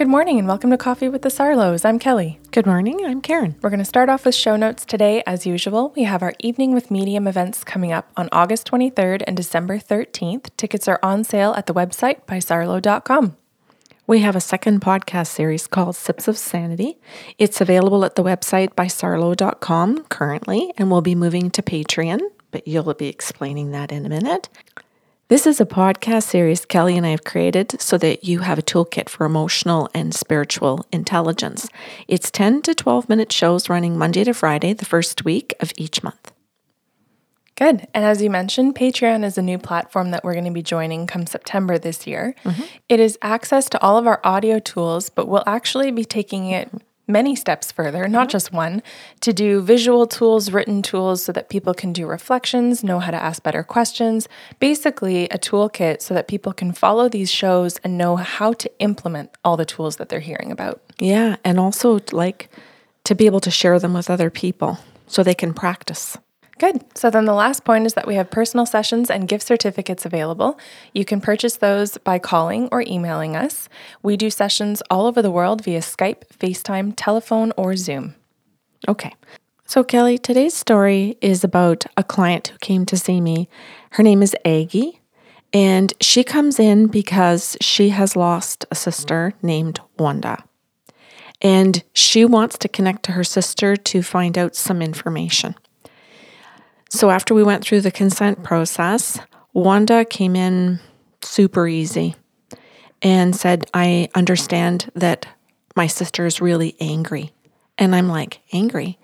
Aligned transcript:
Good 0.00 0.08
morning 0.08 0.38
and 0.38 0.48
welcome 0.48 0.70
to 0.70 0.78
Coffee 0.78 1.10
with 1.10 1.20
the 1.20 1.28
Sarlos. 1.28 1.84
I'm 1.84 1.98
Kelly. 1.98 2.40
Good 2.52 2.64
morning. 2.64 3.04
I'm 3.04 3.20
Karen. 3.20 3.56
We're 3.60 3.68
going 3.68 3.80
to 3.80 3.84
start 3.84 4.08
off 4.08 4.24
with 4.24 4.34
show 4.34 4.56
notes 4.56 4.86
today. 4.86 5.22
As 5.26 5.44
usual, 5.44 5.92
we 5.94 6.04
have 6.04 6.22
our 6.22 6.32
Evening 6.38 6.72
with 6.72 6.90
Medium 6.90 7.28
events 7.28 7.62
coming 7.64 7.92
up 7.92 8.10
on 8.16 8.30
August 8.32 8.66
23rd 8.70 9.22
and 9.26 9.36
December 9.36 9.78
13th. 9.78 10.48
Tickets 10.56 10.88
are 10.88 11.00
on 11.02 11.22
sale 11.22 11.52
at 11.52 11.66
the 11.66 11.74
website 11.74 12.24
bysarlo.com. 12.24 13.36
We 14.06 14.20
have 14.20 14.34
a 14.34 14.40
second 14.40 14.80
podcast 14.80 15.26
series 15.26 15.66
called 15.66 15.96
Sips 15.96 16.28
of 16.28 16.38
Sanity. 16.38 16.98
It's 17.36 17.60
available 17.60 18.02
at 18.06 18.14
the 18.14 18.24
website 18.24 18.72
bysarlo.com 18.72 20.04
currently 20.04 20.72
and 20.78 20.90
we'll 20.90 21.02
be 21.02 21.14
moving 21.14 21.50
to 21.50 21.60
Patreon, 21.60 22.20
but 22.52 22.66
you'll 22.66 22.94
be 22.94 23.08
explaining 23.08 23.72
that 23.72 23.92
in 23.92 24.06
a 24.06 24.08
minute. 24.08 24.48
This 25.30 25.46
is 25.46 25.60
a 25.60 25.64
podcast 25.64 26.24
series 26.24 26.64
Kelly 26.64 26.96
and 26.96 27.06
I 27.06 27.10
have 27.10 27.22
created 27.22 27.80
so 27.80 27.96
that 27.98 28.24
you 28.24 28.40
have 28.40 28.58
a 28.58 28.62
toolkit 28.62 29.08
for 29.08 29.24
emotional 29.24 29.88
and 29.94 30.12
spiritual 30.12 30.84
intelligence. 30.90 31.68
It's 32.08 32.32
10 32.32 32.62
to 32.62 32.74
12 32.74 33.08
minute 33.08 33.30
shows 33.30 33.68
running 33.68 33.96
Monday 33.96 34.24
to 34.24 34.34
Friday, 34.34 34.72
the 34.72 34.84
first 34.84 35.24
week 35.24 35.54
of 35.60 35.72
each 35.76 36.02
month. 36.02 36.32
Good. 37.54 37.86
And 37.94 38.04
as 38.04 38.20
you 38.20 38.28
mentioned, 38.28 38.74
Patreon 38.74 39.24
is 39.24 39.38
a 39.38 39.42
new 39.42 39.56
platform 39.56 40.10
that 40.10 40.24
we're 40.24 40.32
going 40.32 40.46
to 40.46 40.50
be 40.50 40.64
joining 40.64 41.06
come 41.06 41.28
September 41.28 41.78
this 41.78 42.08
year. 42.08 42.34
Mm-hmm. 42.42 42.64
It 42.88 42.98
is 42.98 43.16
access 43.22 43.68
to 43.68 43.80
all 43.80 43.98
of 43.98 44.08
our 44.08 44.20
audio 44.24 44.58
tools, 44.58 45.10
but 45.10 45.28
we'll 45.28 45.44
actually 45.46 45.92
be 45.92 46.04
taking 46.04 46.46
it 46.46 46.72
many 47.10 47.36
steps 47.36 47.72
further, 47.72 48.08
not 48.08 48.28
mm-hmm. 48.28 48.30
just 48.30 48.52
one, 48.52 48.82
to 49.20 49.32
do 49.32 49.60
visual 49.60 50.06
tools, 50.06 50.50
written 50.50 50.82
tools 50.82 51.22
so 51.22 51.32
that 51.32 51.48
people 51.48 51.74
can 51.74 51.92
do 51.92 52.06
reflections, 52.06 52.82
know 52.82 52.98
how 52.98 53.10
to 53.10 53.22
ask 53.22 53.42
better 53.42 53.62
questions. 53.62 54.28
Basically, 54.58 55.24
a 55.24 55.38
toolkit 55.38 56.00
so 56.00 56.14
that 56.14 56.28
people 56.28 56.52
can 56.52 56.72
follow 56.72 57.08
these 57.08 57.30
shows 57.30 57.76
and 57.78 57.98
know 57.98 58.16
how 58.16 58.52
to 58.54 58.70
implement 58.78 59.30
all 59.44 59.56
the 59.56 59.64
tools 59.64 59.96
that 59.96 60.08
they're 60.08 60.20
hearing 60.20 60.50
about. 60.52 60.80
Yeah, 60.98 61.36
and 61.44 61.58
also 61.58 62.00
like 62.12 62.48
to 63.04 63.14
be 63.14 63.26
able 63.26 63.40
to 63.40 63.50
share 63.50 63.78
them 63.78 63.94
with 63.94 64.10
other 64.10 64.30
people 64.30 64.78
so 65.06 65.22
they 65.22 65.34
can 65.34 65.52
practice. 65.52 66.16
Good. 66.60 66.84
So 66.94 67.08
then 67.08 67.24
the 67.24 67.32
last 67.32 67.64
point 67.64 67.86
is 67.86 67.94
that 67.94 68.06
we 68.06 68.16
have 68.16 68.30
personal 68.30 68.66
sessions 68.66 69.10
and 69.10 69.26
gift 69.26 69.46
certificates 69.46 70.04
available. 70.04 70.60
You 70.92 71.06
can 71.06 71.22
purchase 71.22 71.56
those 71.56 71.96
by 71.96 72.18
calling 72.18 72.68
or 72.70 72.82
emailing 72.82 73.34
us. 73.34 73.70
We 74.02 74.18
do 74.18 74.28
sessions 74.28 74.82
all 74.90 75.06
over 75.06 75.22
the 75.22 75.30
world 75.30 75.64
via 75.64 75.80
Skype, 75.80 76.28
FaceTime, 76.38 76.92
telephone, 76.98 77.54
or 77.56 77.76
Zoom. 77.76 78.14
Okay. 78.86 79.14
So, 79.64 79.82
Kelly, 79.82 80.18
today's 80.18 80.52
story 80.52 81.16
is 81.22 81.42
about 81.42 81.86
a 81.96 82.04
client 82.04 82.48
who 82.48 82.58
came 82.58 82.84
to 82.86 82.96
see 82.98 83.22
me. 83.22 83.48
Her 83.92 84.02
name 84.02 84.22
is 84.22 84.36
Aggie, 84.44 85.00
and 85.54 85.94
she 85.98 86.22
comes 86.22 86.60
in 86.60 86.88
because 86.88 87.56
she 87.62 87.88
has 87.88 88.16
lost 88.16 88.66
a 88.70 88.74
sister 88.74 89.32
named 89.40 89.80
Wanda. 89.98 90.44
And 91.40 91.82
she 91.94 92.26
wants 92.26 92.58
to 92.58 92.68
connect 92.68 93.02
to 93.04 93.12
her 93.12 93.24
sister 93.24 93.76
to 93.76 94.02
find 94.02 94.36
out 94.36 94.54
some 94.54 94.82
information. 94.82 95.54
So 96.90 97.10
after 97.10 97.34
we 97.34 97.44
went 97.44 97.64
through 97.64 97.82
the 97.82 97.92
consent 97.92 98.42
process, 98.42 99.20
Wanda 99.52 100.04
came 100.04 100.34
in 100.34 100.80
super 101.22 101.68
easy 101.68 102.16
and 103.00 103.34
said, 103.34 103.70
I 103.72 104.08
understand 104.16 104.90
that 104.96 105.26
my 105.76 105.86
sister 105.86 106.26
is 106.26 106.40
really 106.40 106.76
angry. 106.80 107.32
And 107.78 107.94
I'm 107.94 108.08
like, 108.08 108.40
angry? 108.52 108.98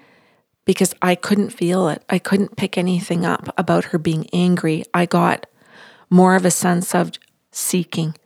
Because 0.65 0.95
I 1.01 1.15
couldn't 1.15 1.51
feel 1.51 1.89
it. 1.89 2.03
I 2.11 2.19
couldn't 2.19 2.57
pick 2.57 2.77
anything 2.77 3.25
up 3.25 3.55
about 3.57 3.85
her 3.87 3.99
being 3.99 4.27
angry. 4.33 4.83
I 4.93 5.07
got 5.07 5.47
more 6.11 6.35
of 6.35 6.45
a 6.45 6.51
sense 6.51 6.93
of 6.93 7.13
seeking, 7.53 8.17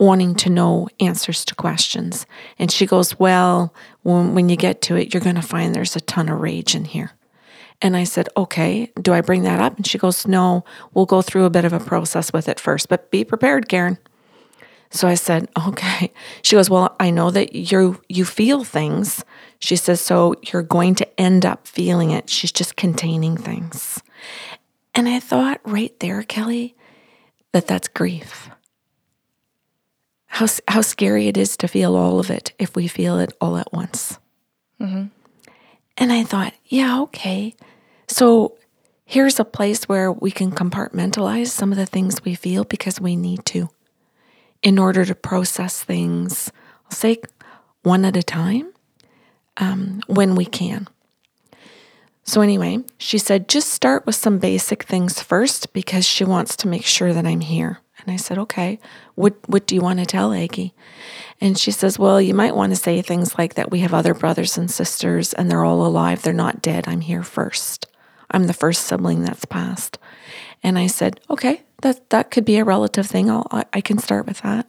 wanting 0.00 0.34
to 0.36 0.50
know 0.50 0.88
answers 0.98 1.44
to 1.44 1.54
questions. 1.54 2.24
And 2.58 2.70
she 2.70 2.86
goes, 2.86 3.18
Well, 3.18 3.74
when, 4.02 4.34
when 4.34 4.48
you 4.48 4.56
get 4.56 4.80
to 4.82 4.96
it, 4.96 5.12
you're 5.12 5.20
going 5.20 5.36
to 5.36 5.42
find 5.42 5.74
there's 5.74 5.94
a 5.94 6.00
ton 6.00 6.30
of 6.30 6.40
rage 6.40 6.74
in 6.74 6.86
here. 6.86 7.12
And 7.84 7.98
I 7.98 8.04
said, 8.04 8.30
okay, 8.34 8.90
do 9.02 9.12
I 9.12 9.20
bring 9.20 9.42
that 9.42 9.60
up? 9.60 9.76
And 9.76 9.86
she 9.86 9.98
goes, 9.98 10.26
no, 10.26 10.64
we'll 10.94 11.04
go 11.04 11.20
through 11.20 11.44
a 11.44 11.50
bit 11.50 11.66
of 11.66 11.74
a 11.74 11.78
process 11.78 12.32
with 12.32 12.48
it 12.48 12.58
first, 12.58 12.88
but 12.88 13.10
be 13.10 13.24
prepared, 13.24 13.68
Karen. 13.68 13.98
So 14.88 15.06
I 15.06 15.16
said, 15.16 15.50
okay. 15.68 16.10
She 16.40 16.56
goes, 16.56 16.70
well, 16.70 16.96
I 16.98 17.10
know 17.10 17.30
that 17.30 17.54
you 17.54 18.00
you 18.08 18.24
feel 18.24 18.64
things. 18.64 19.22
She 19.58 19.76
says, 19.76 20.00
so 20.00 20.34
you're 20.50 20.62
going 20.62 20.94
to 20.94 21.20
end 21.20 21.44
up 21.44 21.68
feeling 21.68 22.10
it. 22.10 22.30
She's 22.30 22.52
just 22.52 22.74
containing 22.76 23.36
things. 23.36 24.02
And 24.94 25.06
I 25.06 25.20
thought 25.20 25.60
right 25.64 25.98
there, 26.00 26.22
Kelly, 26.22 26.74
that 27.52 27.66
that's 27.66 27.88
grief. 27.88 28.48
How, 30.26 30.46
how 30.68 30.80
scary 30.80 31.28
it 31.28 31.36
is 31.36 31.56
to 31.58 31.68
feel 31.68 31.96
all 31.96 32.18
of 32.18 32.30
it 32.30 32.52
if 32.58 32.74
we 32.74 32.88
feel 32.88 33.18
it 33.18 33.32
all 33.42 33.58
at 33.58 33.72
once. 33.74 34.18
Mm-hmm. 34.80 35.06
And 35.98 36.12
I 36.12 36.24
thought, 36.24 36.54
yeah, 36.64 37.00
okay. 37.02 37.54
So 38.06 38.56
here's 39.04 39.40
a 39.40 39.44
place 39.44 39.84
where 39.84 40.12
we 40.12 40.30
can 40.30 40.50
compartmentalize 40.50 41.48
some 41.48 41.72
of 41.72 41.78
the 41.78 41.86
things 41.86 42.24
we 42.24 42.34
feel 42.34 42.64
because 42.64 43.00
we 43.00 43.16
need 43.16 43.44
to 43.46 43.70
in 44.64 44.78
order 44.78 45.04
to 45.04 45.14
process 45.14 45.84
things, 45.84 46.50
I'll 46.86 46.96
say 46.96 47.18
one 47.82 48.04
at 48.04 48.16
a 48.16 48.22
time 48.22 48.72
um, 49.58 50.00
when 50.06 50.34
we 50.34 50.46
can. 50.46 50.88
So, 52.26 52.40
anyway, 52.40 52.78
she 52.96 53.18
said, 53.18 53.50
just 53.50 53.68
start 53.68 54.06
with 54.06 54.14
some 54.14 54.38
basic 54.38 54.84
things 54.84 55.20
first 55.20 55.74
because 55.74 56.06
she 56.06 56.24
wants 56.24 56.56
to 56.56 56.68
make 56.68 56.86
sure 56.86 57.12
that 57.12 57.26
I'm 57.26 57.40
here. 57.42 57.80
And 57.98 58.10
I 58.10 58.16
said, 58.16 58.38
okay, 58.38 58.80
what, 59.14 59.34
what 59.46 59.66
do 59.66 59.74
you 59.74 59.82
want 59.82 59.98
to 59.98 60.06
tell 60.06 60.32
Aggie? 60.32 60.72
And 61.40 61.58
she 61.58 61.70
says, 61.70 61.98
well, 61.98 62.20
you 62.20 62.32
might 62.32 62.56
want 62.56 62.72
to 62.72 62.76
say 62.76 63.02
things 63.02 63.36
like 63.36 63.54
that 63.54 63.70
we 63.70 63.80
have 63.80 63.92
other 63.92 64.14
brothers 64.14 64.56
and 64.56 64.70
sisters 64.70 65.34
and 65.34 65.50
they're 65.50 65.64
all 65.64 65.84
alive. 65.84 66.22
They're 66.22 66.32
not 66.32 66.62
dead. 66.62 66.88
I'm 66.88 67.02
here 67.02 67.22
first. 67.22 67.86
I'm 68.34 68.46
the 68.46 68.52
first 68.52 68.84
sibling 68.84 69.22
that's 69.22 69.44
passed. 69.44 69.98
And 70.62 70.78
I 70.78 70.86
said, 70.86 71.20
okay, 71.30 71.62
that, 71.82 72.10
that 72.10 72.30
could 72.30 72.44
be 72.44 72.56
a 72.56 72.64
relative 72.64 73.06
thing. 73.06 73.30
I'll, 73.30 73.46
I, 73.50 73.64
I 73.74 73.80
can 73.80 73.98
start 73.98 74.26
with 74.26 74.40
that. 74.40 74.66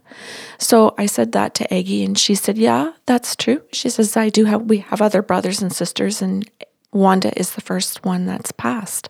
So 0.58 0.94
I 0.98 1.06
said 1.06 1.32
that 1.32 1.56
to 1.56 1.74
Aggie 1.74 2.04
and 2.04 2.18
she 2.18 2.36
said, 2.36 2.58
yeah, 2.58 2.94
that's 3.06 3.36
true. 3.36 3.62
She 3.72 3.90
says, 3.90 4.16
I 4.16 4.30
do 4.30 4.46
have, 4.46 4.64
we 4.64 4.80
have 4.80 5.02
other 5.02 5.22
brothers 5.22 5.62
and 5.62 5.74
sisters 5.74 6.22
and 6.22 6.50
Wanda 6.92 7.38
is 7.38 7.52
the 7.52 7.62
first 7.62 8.06
one 8.06 8.26
that's 8.26 8.52
passed. 8.52 9.10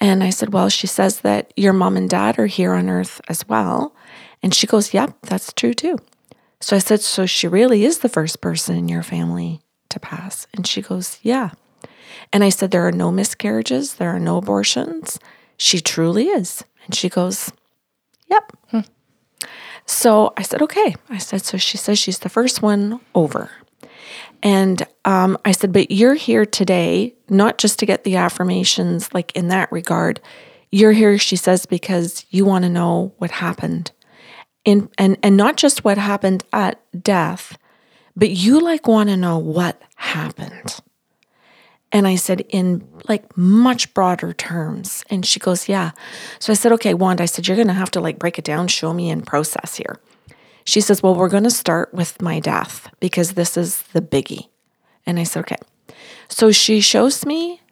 And 0.00 0.22
I 0.22 0.30
said, 0.30 0.52
Well, 0.52 0.68
she 0.68 0.86
says 0.86 1.20
that 1.20 1.52
your 1.56 1.72
mom 1.72 1.96
and 1.96 2.08
dad 2.08 2.38
are 2.38 2.46
here 2.46 2.72
on 2.72 2.88
earth 2.88 3.20
as 3.28 3.46
well. 3.48 3.94
And 4.42 4.54
she 4.54 4.66
goes, 4.66 4.94
Yep, 4.94 5.16
that's 5.22 5.52
true 5.52 5.74
too. 5.74 5.98
So 6.60 6.76
I 6.76 6.78
said, 6.78 7.00
So 7.00 7.26
she 7.26 7.48
really 7.48 7.84
is 7.84 7.98
the 7.98 8.08
first 8.08 8.40
person 8.40 8.76
in 8.76 8.88
your 8.88 9.02
family 9.02 9.60
to 9.90 10.00
pass? 10.00 10.46
And 10.54 10.66
she 10.66 10.82
goes, 10.82 11.18
Yeah. 11.22 11.50
And 12.32 12.44
I 12.44 12.48
said, 12.48 12.70
There 12.70 12.86
are 12.86 12.92
no 12.92 13.10
miscarriages, 13.10 13.94
there 13.94 14.10
are 14.10 14.20
no 14.20 14.36
abortions. 14.36 15.18
She 15.56 15.80
truly 15.80 16.28
is. 16.28 16.64
And 16.86 16.94
she 16.94 17.08
goes, 17.08 17.52
Yep. 18.28 18.52
Hmm. 18.70 18.80
So 19.86 20.32
I 20.36 20.42
said, 20.42 20.62
Okay. 20.62 20.94
I 21.08 21.18
said, 21.18 21.44
So 21.44 21.56
she 21.56 21.76
says 21.76 21.98
she's 21.98 22.20
the 22.20 22.28
first 22.28 22.62
one 22.62 23.00
over. 23.14 23.50
And 24.42 24.86
um, 25.04 25.36
I 25.44 25.52
said, 25.52 25.72
But 25.72 25.90
you're 25.90 26.14
here 26.14 26.46
today, 26.46 27.14
not 27.28 27.58
just 27.58 27.78
to 27.80 27.86
get 27.86 28.04
the 28.04 28.16
affirmations, 28.16 29.12
like 29.12 29.32
in 29.32 29.48
that 29.48 29.70
regard. 29.72 30.20
You're 30.70 30.92
here, 30.92 31.16
she 31.18 31.36
says, 31.36 31.64
because 31.64 32.26
you 32.30 32.44
want 32.44 32.64
to 32.64 32.68
know 32.68 33.14
what 33.16 33.30
happened. 33.30 33.90
In, 34.64 34.90
and, 34.98 35.16
and 35.22 35.34
not 35.36 35.56
just 35.56 35.82
what 35.82 35.96
happened 35.96 36.44
at 36.52 36.78
death, 37.02 37.56
but 38.14 38.30
you 38.30 38.60
like 38.60 38.86
want 38.86 39.08
to 39.08 39.16
know 39.16 39.38
what 39.38 39.80
happened. 39.96 40.78
And 41.90 42.06
I 42.06 42.16
said, 42.16 42.44
in 42.50 42.86
like 43.08 43.36
much 43.36 43.94
broader 43.94 44.32
terms. 44.32 45.04
And 45.08 45.24
she 45.24 45.40
goes, 45.40 45.68
Yeah. 45.68 45.92
So 46.38 46.52
I 46.52 46.54
said, 46.54 46.72
Okay, 46.72 46.94
Wanda, 46.94 47.22
I 47.22 47.26
said, 47.26 47.46
You're 47.46 47.56
going 47.56 47.68
to 47.68 47.74
have 47.74 47.90
to 47.92 48.00
like 48.00 48.18
break 48.18 48.38
it 48.38 48.44
down, 48.44 48.68
show 48.68 48.92
me 48.92 49.10
in 49.10 49.22
process 49.22 49.76
here. 49.76 49.98
She 50.64 50.80
says, 50.80 51.02
Well, 51.02 51.14
we're 51.14 51.30
going 51.30 51.44
to 51.44 51.50
start 51.50 51.92
with 51.94 52.20
my 52.20 52.40
death 52.40 52.90
because 53.00 53.32
this 53.32 53.56
is 53.56 53.82
the 53.94 54.02
biggie. 54.02 54.48
And 55.06 55.18
I 55.18 55.22
said, 55.22 55.40
Okay. 55.40 55.56
So 56.28 56.52
she 56.52 56.80
shows 56.80 57.24
me, 57.24 57.62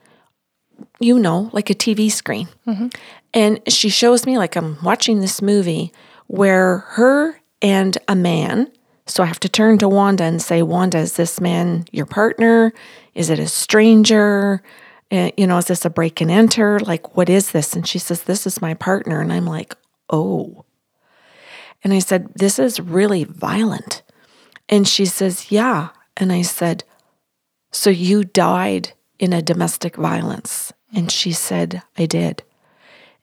you 0.98 1.18
know, 1.18 1.50
like 1.52 1.68
a 1.68 1.74
TV 1.74 2.10
screen. 2.10 2.48
Mm-hmm. 2.66 2.88
And 3.34 3.60
she 3.68 3.90
shows 3.90 4.24
me, 4.24 4.38
like, 4.38 4.56
I'm 4.56 4.78
watching 4.82 5.20
this 5.20 5.42
movie 5.42 5.92
where 6.26 6.78
her 6.78 7.38
and 7.60 7.98
a 8.08 8.14
man, 8.14 8.70
so 9.06 9.23
I 9.23 9.26
have 9.26 9.41
to 9.41 9.49
turn 9.49 9.79
to 9.79 9.88
Wanda 9.88 10.25
and 10.25 10.43
say, 10.43 10.62
Wanda, 10.62 10.99
is 10.99 11.14
this 11.17 11.41
man 11.41 11.85
your 11.93 12.06
partner? 12.06 12.73
Is 13.14 13.31
it 13.31 13.38
a 13.38 13.47
stranger? 13.47 14.62
Uh, 15.12 15.31
you 15.37 15.47
know, 15.47 15.58
is 15.58 15.67
this 15.67 15.85
a 15.85 15.91
break 15.91 16.20
and 16.20 16.31
enter? 16.31 16.81
Like, 16.81 17.17
what 17.17 17.31
is 17.31 17.53
this? 17.53 17.75
And 17.75 17.87
she 17.87 18.00
says, 18.00 18.23
This 18.23 18.47
is 18.47 18.61
my 18.61 18.75
partner. 18.75 19.20
And 19.20 19.32
I'm 19.32 19.47
like, 19.47 19.75
Oh. 20.11 20.64
And 21.85 21.93
I 21.93 22.00
said, 22.00 22.32
This 22.35 22.58
is 22.58 22.81
really 22.81 23.23
violent. 23.23 24.03
And 24.69 24.88
she 24.88 25.06
says, 25.06 25.52
Yeah. 25.52 25.91
And 26.17 26.32
I 26.32 26.43
said, 26.43 26.82
So 27.70 27.91
you 27.91 28.25
died 28.25 28.93
in 29.20 29.32
a 29.32 29.41
domestic 29.41 29.94
violence? 29.94 30.73
And 30.93 31.12
she 31.12 31.31
said, 31.31 31.82
I 31.97 32.06
did. 32.06 32.43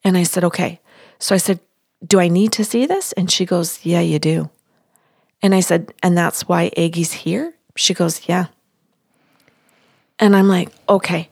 And 0.01 0.18
I 0.18 0.24
said, 0.24 0.45
Okay. 0.45 0.79
So 1.19 1.36
I 1.36 1.39
said, 1.39 1.59
Do 2.06 2.21
I 2.21 2.29
need 2.29 2.53
to 2.53 2.63
see 2.63 2.86
this? 2.86 3.12
And 3.13 3.29
she 3.29 3.45
goes, 3.45 3.86
Yeah, 3.86 4.00
you 4.00 4.18
do. 4.18 4.50
And 5.43 5.53
I 5.53 5.59
said, 5.59 5.93
And 6.01 6.17
that's 6.17 6.47
why 6.47 6.71
Aggie's 6.77 7.11
here? 7.11 7.53
She 7.75 7.93
goes, 7.93 8.27
Yeah. 8.27 8.47
And 10.17 10.35
I'm 10.35 10.47
like, 10.47 10.69
Okay. 10.89 11.29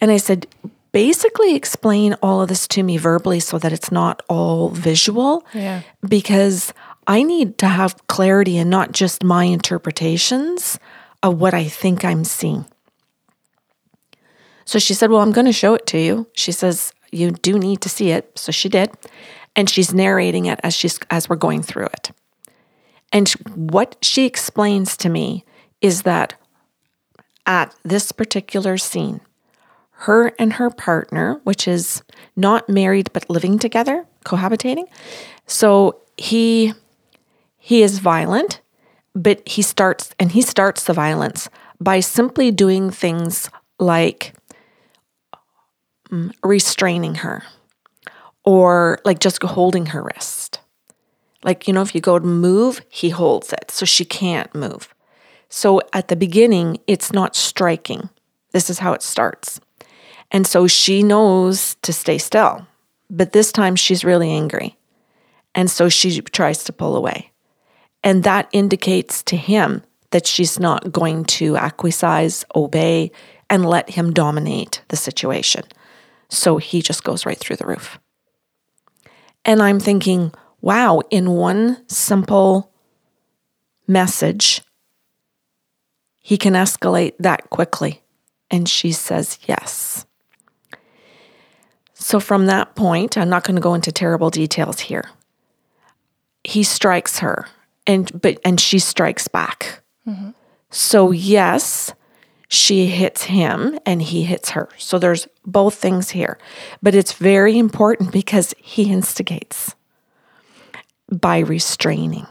And 0.00 0.12
I 0.12 0.18
said, 0.18 0.46
Basically, 0.92 1.56
explain 1.56 2.14
all 2.22 2.42
of 2.42 2.48
this 2.48 2.68
to 2.68 2.84
me 2.84 2.98
verbally 2.98 3.40
so 3.40 3.58
that 3.58 3.72
it's 3.72 3.90
not 3.90 4.22
all 4.28 4.68
visual. 4.68 5.44
Yeah. 5.52 5.82
Because 6.06 6.72
I 7.08 7.24
need 7.24 7.58
to 7.58 7.66
have 7.66 8.06
clarity 8.06 8.58
and 8.58 8.70
not 8.70 8.92
just 8.92 9.24
my 9.24 9.44
interpretations 9.44 10.78
of 11.22 11.40
what 11.40 11.52
I 11.52 11.64
think 11.64 12.04
I'm 12.04 12.22
seeing. 12.22 12.66
So 14.66 14.78
she 14.78 14.94
said, 14.94 15.10
Well, 15.10 15.20
I'm 15.20 15.32
going 15.32 15.46
to 15.46 15.52
show 15.52 15.74
it 15.74 15.86
to 15.86 15.98
you. 15.98 16.28
She 16.34 16.52
says, 16.52 16.92
You 17.10 17.30
do 17.30 17.58
need 17.58 17.80
to 17.80 17.88
see 17.88 18.10
it. 18.10 18.38
So 18.38 18.52
she 18.52 18.68
did. 18.68 18.90
And 19.56 19.70
she's 19.70 19.94
narrating 19.94 20.46
it 20.46 20.60
as 20.62 20.74
she's 20.74 20.98
as 21.10 21.28
we're 21.28 21.36
going 21.36 21.62
through 21.62 21.86
it. 21.86 22.10
And 23.14 23.30
what 23.54 23.96
she 24.02 24.26
explains 24.26 24.96
to 24.98 25.08
me 25.08 25.44
is 25.80 26.02
that 26.02 26.34
at 27.46 27.72
this 27.84 28.10
particular 28.10 28.76
scene, 28.76 29.20
her 29.98 30.32
and 30.36 30.54
her 30.54 30.68
partner, 30.68 31.40
which 31.44 31.68
is 31.68 32.02
not 32.34 32.68
married 32.68 33.10
but 33.12 33.30
living 33.30 33.60
together, 33.60 34.04
cohabitating. 34.26 34.86
So 35.46 36.00
he 36.16 36.74
he 37.56 37.82
is 37.82 38.00
violent, 38.00 38.60
but 39.14 39.46
he 39.48 39.62
starts 39.62 40.12
and 40.18 40.32
he 40.32 40.42
starts 40.42 40.84
the 40.84 40.92
violence 40.92 41.48
by 41.80 42.00
simply 42.00 42.50
doing 42.50 42.90
things 42.90 43.48
like 43.78 44.34
mm, 46.10 46.32
restraining 46.42 47.16
her 47.16 47.44
or 48.44 48.98
like 49.04 49.20
just 49.20 49.40
holding 49.42 49.86
her 49.86 50.02
wrist. 50.02 50.58
Like, 51.44 51.68
you 51.68 51.74
know, 51.74 51.82
if 51.82 51.94
you 51.94 52.00
go 52.00 52.18
to 52.18 52.26
move, 52.26 52.80
he 52.88 53.10
holds 53.10 53.52
it 53.52 53.70
so 53.70 53.84
she 53.84 54.04
can't 54.04 54.52
move. 54.54 54.92
So 55.48 55.80
at 55.92 56.08
the 56.08 56.16
beginning, 56.16 56.78
it's 56.86 57.12
not 57.12 57.36
striking. 57.36 58.08
This 58.52 58.70
is 58.70 58.80
how 58.80 58.92
it 58.94 59.02
starts. 59.02 59.60
And 60.30 60.46
so 60.46 60.66
she 60.66 61.02
knows 61.02 61.76
to 61.82 61.92
stay 61.92 62.18
still, 62.18 62.66
but 63.10 63.32
this 63.32 63.52
time 63.52 63.76
she's 63.76 64.04
really 64.04 64.30
angry. 64.30 64.76
And 65.54 65.70
so 65.70 65.88
she 65.88 66.20
tries 66.22 66.64
to 66.64 66.72
pull 66.72 66.96
away. 66.96 67.30
And 68.02 68.24
that 68.24 68.48
indicates 68.52 69.22
to 69.24 69.36
him 69.36 69.82
that 70.10 70.26
she's 70.26 70.58
not 70.58 70.90
going 70.90 71.24
to 71.24 71.56
acquiesce, 71.56 72.44
obey, 72.56 73.12
and 73.50 73.64
let 73.64 73.90
him 73.90 74.12
dominate 74.12 74.82
the 74.88 74.96
situation. 74.96 75.64
So 76.28 76.56
he 76.56 76.82
just 76.82 77.04
goes 77.04 77.26
right 77.26 77.38
through 77.38 77.56
the 77.56 77.66
roof. 77.66 77.98
And 79.44 79.62
I'm 79.62 79.78
thinking, 79.78 80.32
wow, 80.64 81.02
in 81.10 81.30
one 81.30 81.76
simple 81.90 82.72
message, 83.86 84.62
he 86.22 86.38
can 86.38 86.54
escalate 86.54 87.12
that 87.18 87.50
quickly. 87.50 88.02
And 88.50 88.66
she 88.66 88.90
says, 88.90 89.38
yes. 89.46 90.06
So 91.92 92.18
from 92.18 92.46
that 92.46 92.74
point, 92.74 93.18
I'm 93.18 93.28
not 93.28 93.44
going 93.44 93.56
to 93.56 93.60
go 93.60 93.74
into 93.74 93.92
terrible 93.92 94.30
details 94.30 94.80
here. 94.80 95.10
He 96.44 96.62
strikes 96.62 97.18
her 97.18 97.46
and 97.86 98.10
but 98.22 98.38
and 98.42 98.58
she 98.58 98.78
strikes 98.78 99.28
back. 99.28 99.82
Mm-hmm. 100.06 100.30
So 100.70 101.10
yes, 101.10 101.92
she 102.48 102.86
hits 102.86 103.24
him 103.24 103.78
and 103.84 104.00
he 104.00 104.22
hits 104.22 104.50
her. 104.50 104.70
So 104.78 104.98
there's 104.98 105.28
both 105.44 105.74
things 105.74 106.10
here. 106.10 106.38
But 106.82 106.94
it's 106.94 107.12
very 107.12 107.58
important 107.58 108.12
because 108.12 108.54
he 108.58 108.90
instigates 108.90 109.74
by 111.10 111.38
restraining. 111.38 112.26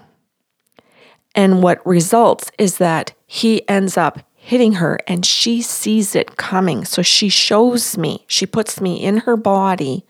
And 1.35 1.63
what 1.63 1.85
results 1.85 2.51
is 2.59 2.77
that 2.77 3.13
he 3.25 3.67
ends 3.67 3.97
up 3.97 4.19
hitting 4.35 4.73
her 4.73 4.99
and 5.07 5.25
she 5.25 5.61
sees 5.61 6.15
it 6.15 6.35
coming. 6.37 6.85
So 6.85 7.01
she 7.01 7.29
shows 7.29 7.97
me, 7.97 8.25
she 8.27 8.45
puts 8.45 8.81
me 8.81 9.03
in 9.03 9.17
her 9.19 9.37
body 9.37 10.05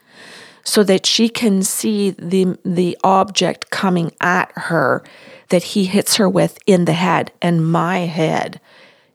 so 0.63 0.83
that 0.83 1.05
she 1.05 1.29
can 1.29 1.61
see 1.61 2.11
the 2.11 2.57
the 2.63 2.97
object 3.03 3.69
coming 3.69 4.11
at 4.21 4.51
her 4.55 5.03
that 5.49 5.63
he 5.63 5.85
hits 5.85 6.15
her 6.15 6.27
with 6.27 6.57
in 6.65 6.85
the 6.85 6.93
head 6.93 7.31
and 7.41 7.69
my 7.69 7.99
head 7.99 8.59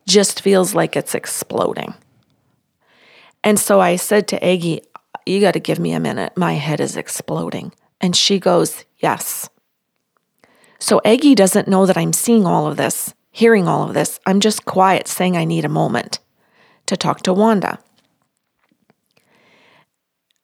just 0.07 0.41
feels 0.41 0.75
like 0.75 0.95
it's 0.97 1.15
exploding. 1.15 1.95
And 3.45 3.59
so 3.59 3.81
I 3.81 3.97
said 3.97 4.29
to 4.29 4.45
Aggie, 4.45 4.83
You 5.27 5.41
got 5.41 5.53
to 5.53 5.61
give 5.61 5.79
me 5.79 5.93
a 5.93 6.01
minute. 6.01 6.37
My 6.37 6.55
head 6.55 6.81
is 6.81 6.97
exploding. 6.97 7.73
And 8.01 8.15
she 8.15 8.39
goes, 8.39 8.85
Yes. 8.99 9.49
So 10.79 11.01
Aggie 11.05 11.35
doesn't 11.35 11.69
know 11.69 11.87
that 11.87 11.97
I'm 11.97 12.13
seeing 12.13 12.47
all 12.47 12.67
of 12.67 12.77
this, 12.77 13.15
hearing 13.31 13.67
all 13.67 13.89
of 13.89 13.95
this. 13.95 14.21
I'm 14.27 14.41
just 14.41 14.65
quiet, 14.65 15.09
saying 15.09 15.37
I 15.37 15.45
need 15.45 15.65
a 15.65 15.69
moment 15.69 16.21
to 16.87 16.97
talk 16.97 17.23
to 17.23 17.33
Wanda. 17.33 17.79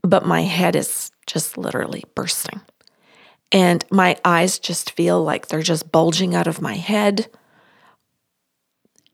But 0.02 0.26
my 0.26 0.42
head 0.42 0.76
is 0.76 1.12
just 1.26 1.56
literally 1.56 2.04
bursting. 2.14 2.60
And 3.52 3.84
my 3.90 4.16
eyes 4.24 4.58
just 4.58 4.90
feel 4.90 5.22
like 5.22 5.46
they're 5.46 5.62
just 5.62 5.92
bulging 5.92 6.34
out 6.34 6.48
of 6.48 6.60
my 6.60 6.74
head. 6.74 7.28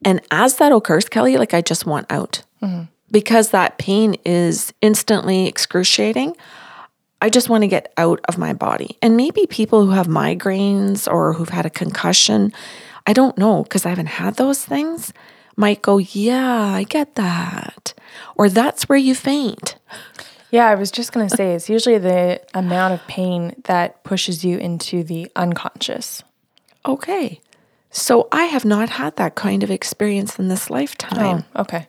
And 0.04 0.20
as 0.30 0.56
that 0.56 0.72
occurs, 0.72 1.08
Kelly, 1.08 1.36
like 1.36 1.52
I 1.52 1.60
just 1.60 1.84
want 1.84 2.06
out 2.10 2.42
mm-hmm. 2.62 2.84
because 3.10 3.50
that 3.50 3.76
pain 3.76 4.16
is 4.24 4.72
instantly 4.80 5.46
excruciating. 5.46 6.36
I 7.22 7.28
just 7.28 7.48
want 7.48 7.62
to 7.62 7.68
get 7.68 7.92
out 7.96 8.20
of 8.28 8.38
my 8.38 8.52
body. 8.52 8.98
And 9.02 9.16
maybe 9.16 9.46
people 9.46 9.84
who 9.84 9.92
have 9.92 10.06
migraines 10.06 11.10
or 11.10 11.32
who've 11.32 11.48
had 11.48 11.66
a 11.66 11.70
concussion, 11.70 12.52
I 13.06 13.12
don't 13.12 13.36
know 13.36 13.62
because 13.62 13.84
I 13.84 13.90
haven't 13.90 14.06
had 14.06 14.36
those 14.36 14.64
things, 14.64 15.12
might 15.56 15.82
go, 15.82 15.98
Yeah, 15.98 16.64
I 16.64 16.84
get 16.84 17.16
that. 17.16 17.94
Or 18.36 18.48
that's 18.48 18.88
where 18.88 18.98
you 18.98 19.14
faint. 19.14 19.76
Yeah, 20.50 20.66
I 20.66 20.74
was 20.74 20.90
just 20.90 21.12
going 21.12 21.28
to 21.28 21.36
say 21.36 21.54
it's 21.54 21.68
usually 21.68 21.98
the 21.98 22.40
amount 22.54 22.94
of 22.94 23.06
pain 23.06 23.54
that 23.64 24.02
pushes 24.02 24.44
you 24.44 24.58
into 24.58 25.04
the 25.04 25.30
unconscious. 25.36 26.24
Okay. 26.84 27.40
So 27.90 28.28
I 28.32 28.44
have 28.44 28.64
not 28.64 28.88
had 28.88 29.16
that 29.16 29.34
kind 29.34 29.62
of 29.62 29.70
experience 29.70 30.38
in 30.38 30.48
this 30.48 30.70
lifetime. 30.70 31.44
Oh, 31.54 31.60
okay. 31.62 31.86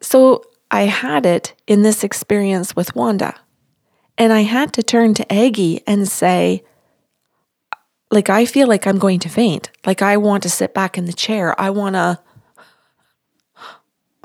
So 0.00 0.44
I 0.70 0.82
had 0.82 1.26
it 1.26 1.54
in 1.66 1.82
this 1.82 2.04
experience 2.04 2.76
with 2.76 2.94
Wanda. 2.94 3.34
And 4.18 4.32
I 4.32 4.42
had 4.42 4.72
to 4.74 4.82
turn 4.82 5.14
to 5.14 5.32
Aggie 5.32 5.82
and 5.86 6.08
say, 6.08 6.62
like, 8.10 8.30
I 8.30 8.46
feel 8.46 8.66
like 8.66 8.86
I'm 8.86 8.98
going 8.98 9.20
to 9.20 9.28
faint. 9.28 9.70
Like, 9.84 10.00
I 10.00 10.16
want 10.16 10.42
to 10.44 10.50
sit 10.50 10.72
back 10.72 10.96
in 10.96 11.06
the 11.06 11.12
chair. 11.12 11.58
I 11.60 11.70
want 11.70 11.94
to, 11.94 12.18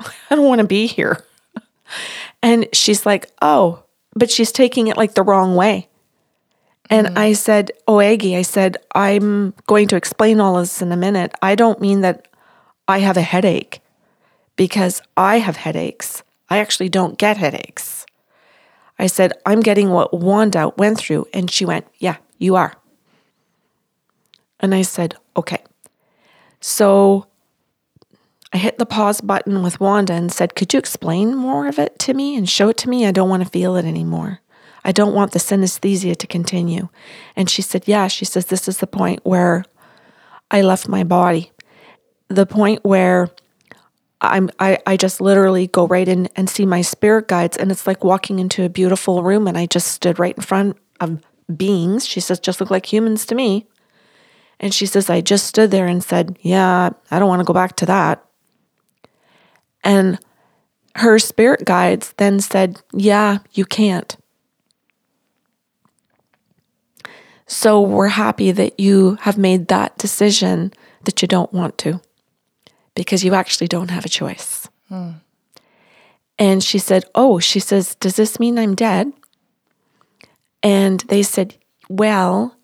I 0.00 0.36
don't 0.36 0.46
want 0.48 0.60
to 0.60 0.66
be 0.66 0.86
here. 0.86 1.24
And 2.44 2.66
she's 2.72 3.06
like, 3.06 3.30
oh, 3.40 3.84
but 4.16 4.28
she's 4.28 4.50
taking 4.50 4.88
it 4.88 4.96
like 4.96 5.14
the 5.14 5.22
wrong 5.22 5.54
way. 5.54 5.88
And 6.90 7.08
mm. 7.08 7.16
I 7.16 7.32
said, 7.32 7.70
Oh, 7.88 8.00
Aggie, 8.00 8.36
I 8.36 8.42
said, 8.42 8.76
I'm 8.94 9.54
going 9.66 9.88
to 9.88 9.96
explain 9.96 10.40
all 10.40 10.58
this 10.58 10.82
in 10.82 10.92
a 10.92 10.96
minute. 10.96 11.32
I 11.40 11.54
don't 11.54 11.80
mean 11.80 12.02
that 12.02 12.28
I 12.86 12.98
have 12.98 13.16
a 13.16 13.22
headache 13.22 13.80
because 14.56 15.00
I 15.16 15.38
have 15.38 15.56
headaches. 15.56 16.22
I 16.50 16.58
actually 16.58 16.90
don't 16.90 17.16
get 17.16 17.38
headaches. 17.38 18.04
I 18.98 19.06
said, 19.06 19.32
I'm 19.46 19.60
getting 19.60 19.90
what 19.90 20.14
Wanda 20.14 20.72
went 20.76 20.98
through. 20.98 21.26
And 21.32 21.50
she 21.50 21.64
went, 21.64 21.86
Yeah, 21.98 22.16
you 22.38 22.56
are. 22.56 22.74
And 24.60 24.74
I 24.74 24.82
said, 24.82 25.16
Okay. 25.36 25.62
So 26.60 27.26
I 28.52 28.58
hit 28.58 28.78
the 28.78 28.86
pause 28.86 29.20
button 29.20 29.62
with 29.62 29.80
Wanda 29.80 30.12
and 30.12 30.30
said, 30.30 30.54
Could 30.54 30.72
you 30.72 30.78
explain 30.78 31.34
more 31.34 31.66
of 31.66 31.78
it 31.78 31.98
to 32.00 32.14
me 32.14 32.36
and 32.36 32.48
show 32.48 32.68
it 32.68 32.76
to 32.78 32.88
me? 32.88 33.06
I 33.06 33.12
don't 33.12 33.30
want 33.30 33.42
to 33.42 33.48
feel 33.48 33.76
it 33.76 33.84
anymore. 33.84 34.40
I 34.84 34.92
don't 34.92 35.14
want 35.14 35.32
the 35.32 35.38
synesthesia 35.38 36.16
to 36.16 36.26
continue. 36.26 36.88
And 37.34 37.48
she 37.48 37.62
said, 37.62 37.88
Yeah. 37.88 38.08
She 38.08 38.24
says, 38.24 38.46
This 38.46 38.68
is 38.68 38.78
the 38.78 38.86
point 38.86 39.20
where 39.24 39.64
I 40.50 40.60
left 40.60 40.86
my 40.86 41.02
body. 41.02 41.50
The 42.28 42.46
point 42.46 42.84
where 42.84 43.30
I'm, 44.22 44.50
I, 44.58 44.78
I 44.86 44.96
just 44.96 45.20
literally 45.20 45.66
go 45.66 45.86
right 45.86 46.06
in 46.06 46.28
and 46.36 46.48
see 46.48 46.64
my 46.64 46.80
spirit 46.80 47.28
guides. 47.28 47.56
And 47.56 47.70
it's 47.70 47.86
like 47.86 48.04
walking 48.04 48.38
into 48.38 48.64
a 48.64 48.68
beautiful 48.68 49.22
room. 49.22 49.48
And 49.48 49.58
I 49.58 49.66
just 49.66 49.88
stood 49.88 50.18
right 50.18 50.36
in 50.36 50.42
front 50.42 50.76
of 51.00 51.20
beings. 51.54 52.06
She 52.06 52.20
says, 52.20 52.38
just 52.38 52.60
look 52.60 52.70
like 52.70 52.90
humans 52.90 53.26
to 53.26 53.34
me. 53.34 53.66
And 54.60 54.72
she 54.72 54.86
says, 54.86 55.10
I 55.10 55.20
just 55.20 55.46
stood 55.46 55.72
there 55.72 55.88
and 55.88 56.04
said, 56.04 56.38
Yeah, 56.40 56.90
I 57.10 57.18
don't 57.18 57.28
want 57.28 57.40
to 57.40 57.44
go 57.44 57.52
back 57.52 57.74
to 57.76 57.86
that. 57.86 58.24
And 59.82 60.20
her 60.96 61.18
spirit 61.18 61.64
guides 61.64 62.14
then 62.16 62.38
said, 62.38 62.80
Yeah, 62.92 63.38
you 63.52 63.64
can't. 63.64 64.16
So 67.48 67.80
we're 67.80 68.08
happy 68.08 68.52
that 68.52 68.78
you 68.78 69.18
have 69.22 69.36
made 69.36 69.66
that 69.66 69.98
decision 69.98 70.72
that 71.04 71.20
you 71.20 71.28
don't 71.28 71.52
want 71.52 71.76
to 71.78 72.00
because 72.94 73.24
you 73.24 73.34
actually 73.34 73.68
don't 73.68 73.90
have 73.90 74.04
a 74.04 74.08
choice. 74.08 74.68
Hmm. 74.88 75.12
And 76.38 76.62
she 76.62 76.78
said, 76.78 77.04
Oh, 77.14 77.38
she 77.38 77.60
says, 77.60 77.94
Does 77.96 78.16
this 78.16 78.40
mean 78.40 78.58
I'm 78.58 78.74
dead? 78.74 79.12
And 80.62 81.00
they 81.08 81.22
said, 81.22 81.56
Well, 81.88 82.56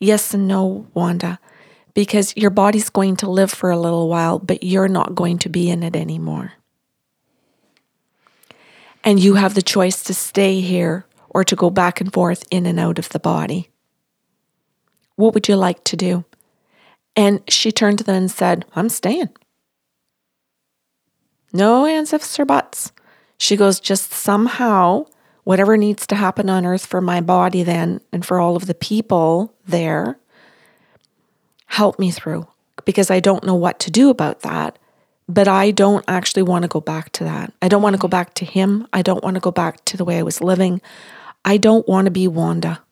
yes 0.00 0.34
and 0.34 0.48
no, 0.48 0.86
Wanda, 0.94 1.38
because 1.94 2.36
your 2.36 2.50
body's 2.50 2.90
going 2.90 3.16
to 3.16 3.30
live 3.30 3.50
for 3.50 3.70
a 3.70 3.78
little 3.78 4.08
while, 4.08 4.38
but 4.38 4.62
you're 4.62 4.88
not 4.88 5.14
going 5.14 5.38
to 5.38 5.48
be 5.48 5.70
in 5.70 5.82
it 5.82 5.96
anymore. 5.96 6.52
And 9.04 9.18
you 9.18 9.34
have 9.34 9.54
the 9.54 9.62
choice 9.62 10.02
to 10.04 10.14
stay 10.14 10.60
here 10.60 11.04
or 11.30 11.44
to 11.44 11.56
go 11.56 11.70
back 11.70 12.00
and 12.00 12.12
forth 12.12 12.44
in 12.50 12.66
and 12.66 12.78
out 12.78 12.98
of 12.98 13.08
the 13.08 13.18
body. 13.18 13.68
What 15.16 15.34
would 15.34 15.48
you 15.48 15.56
like 15.56 15.82
to 15.84 15.96
do? 15.96 16.24
And 17.16 17.42
she 17.48 17.72
turned 17.72 17.98
to 17.98 18.04
them 18.04 18.16
and 18.16 18.30
said, 18.30 18.64
I'm 18.74 18.88
staying. 18.88 19.30
No 21.52 21.86
ands, 21.86 22.12
ifs, 22.12 22.38
or 22.40 22.44
buts. 22.44 22.92
She 23.38 23.56
goes, 23.56 23.80
just 23.80 24.12
somehow, 24.12 25.06
whatever 25.44 25.76
needs 25.76 26.06
to 26.06 26.14
happen 26.14 26.48
on 26.48 26.64
earth 26.64 26.86
for 26.86 27.00
my 27.00 27.20
body 27.20 27.62
then 27.62 28.00
and 28.12 28.24
for 28.24 28.38
all 28.38 28.56
of 28.56 28.66
the 28.66 28.74
people 28.74 29.54
there, 29.66 30.18
help 31.66 31.98
me 31.98 32.10
through 32.10 32.46
because 32.84 33.10
I 33.10 33.20
don't 33.20 33.44
know 33.44 33.54
what 33.54 33.78
to 33.80 33.90
do 33.90 34.10
about 34.10 34.40
that. 34.40 34.78
But 35.28 35.48
I 35.48 35.70
don't 35.70 36.04
actually 36.08 36.42
want 36.42 36.62
to 36.62 36.68
go 36.68 36.80
back 36.80 37.12
to 37.12 37.24
that. 37.24 37.52
I 37.62 37.68
don't 37.68 37.82
want 37.82 37.94
to 37.94 38.00
go 38.00 38.08
back 38.08 38.34
to 38.34 38.44
him. 38.44 38.86
I 38.92 39.02
don't 39.02 39.22
want 39.22 39.34
to 39.34 39.40
go 39.40 39.52
back 39.52 39.84
to 39.86 39.96
the 39.96 40.04
way 40.04 40.18
I 40.18 40.22
was 40.22 40.40
living. 40.40 40.82
I 41.44 41.56
don't 41.56 41.88
want 41.88 42.06
to 42.06 42.10
be 42.10 42.28
Wanda. 42.28 42.82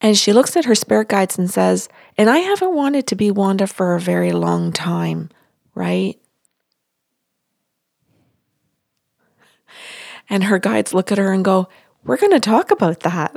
And 0.00 0.16
she 0.16 0.32
looks 0.32 0.56
at 0.56 0.64
her 0.64 0.74
spirit 0.74 1.08
guides 1.08 1.38
and 1.38 1.50
says, 1.50 1.88
And 2.16 2.28
I 2.28 2.38
haven't 2.38 2.74
wanted 2.74 3.06
to 3.06 3.16
be 3.16 3.30
Wanda 3.30 3.66
for 3.66 3.94
a 3.94 4.00
very 4.00 4.32
long 4.32 4.72
time, 4.72 5.30
right? 5.78 6.18
And 10.28 10.44
her 10.44 10.58
guides 10.58 10.92
look 10.92 11.10
at 11.10 11.18
her 11.18 11.32
and 11.32 11.44
go, 11.44 11.68
We're 12.04 12.16
going 12.16 12.32
to 12.32 12.40
talk 12.40 12.70
about 12.70 13.00
that. 13.00 13.34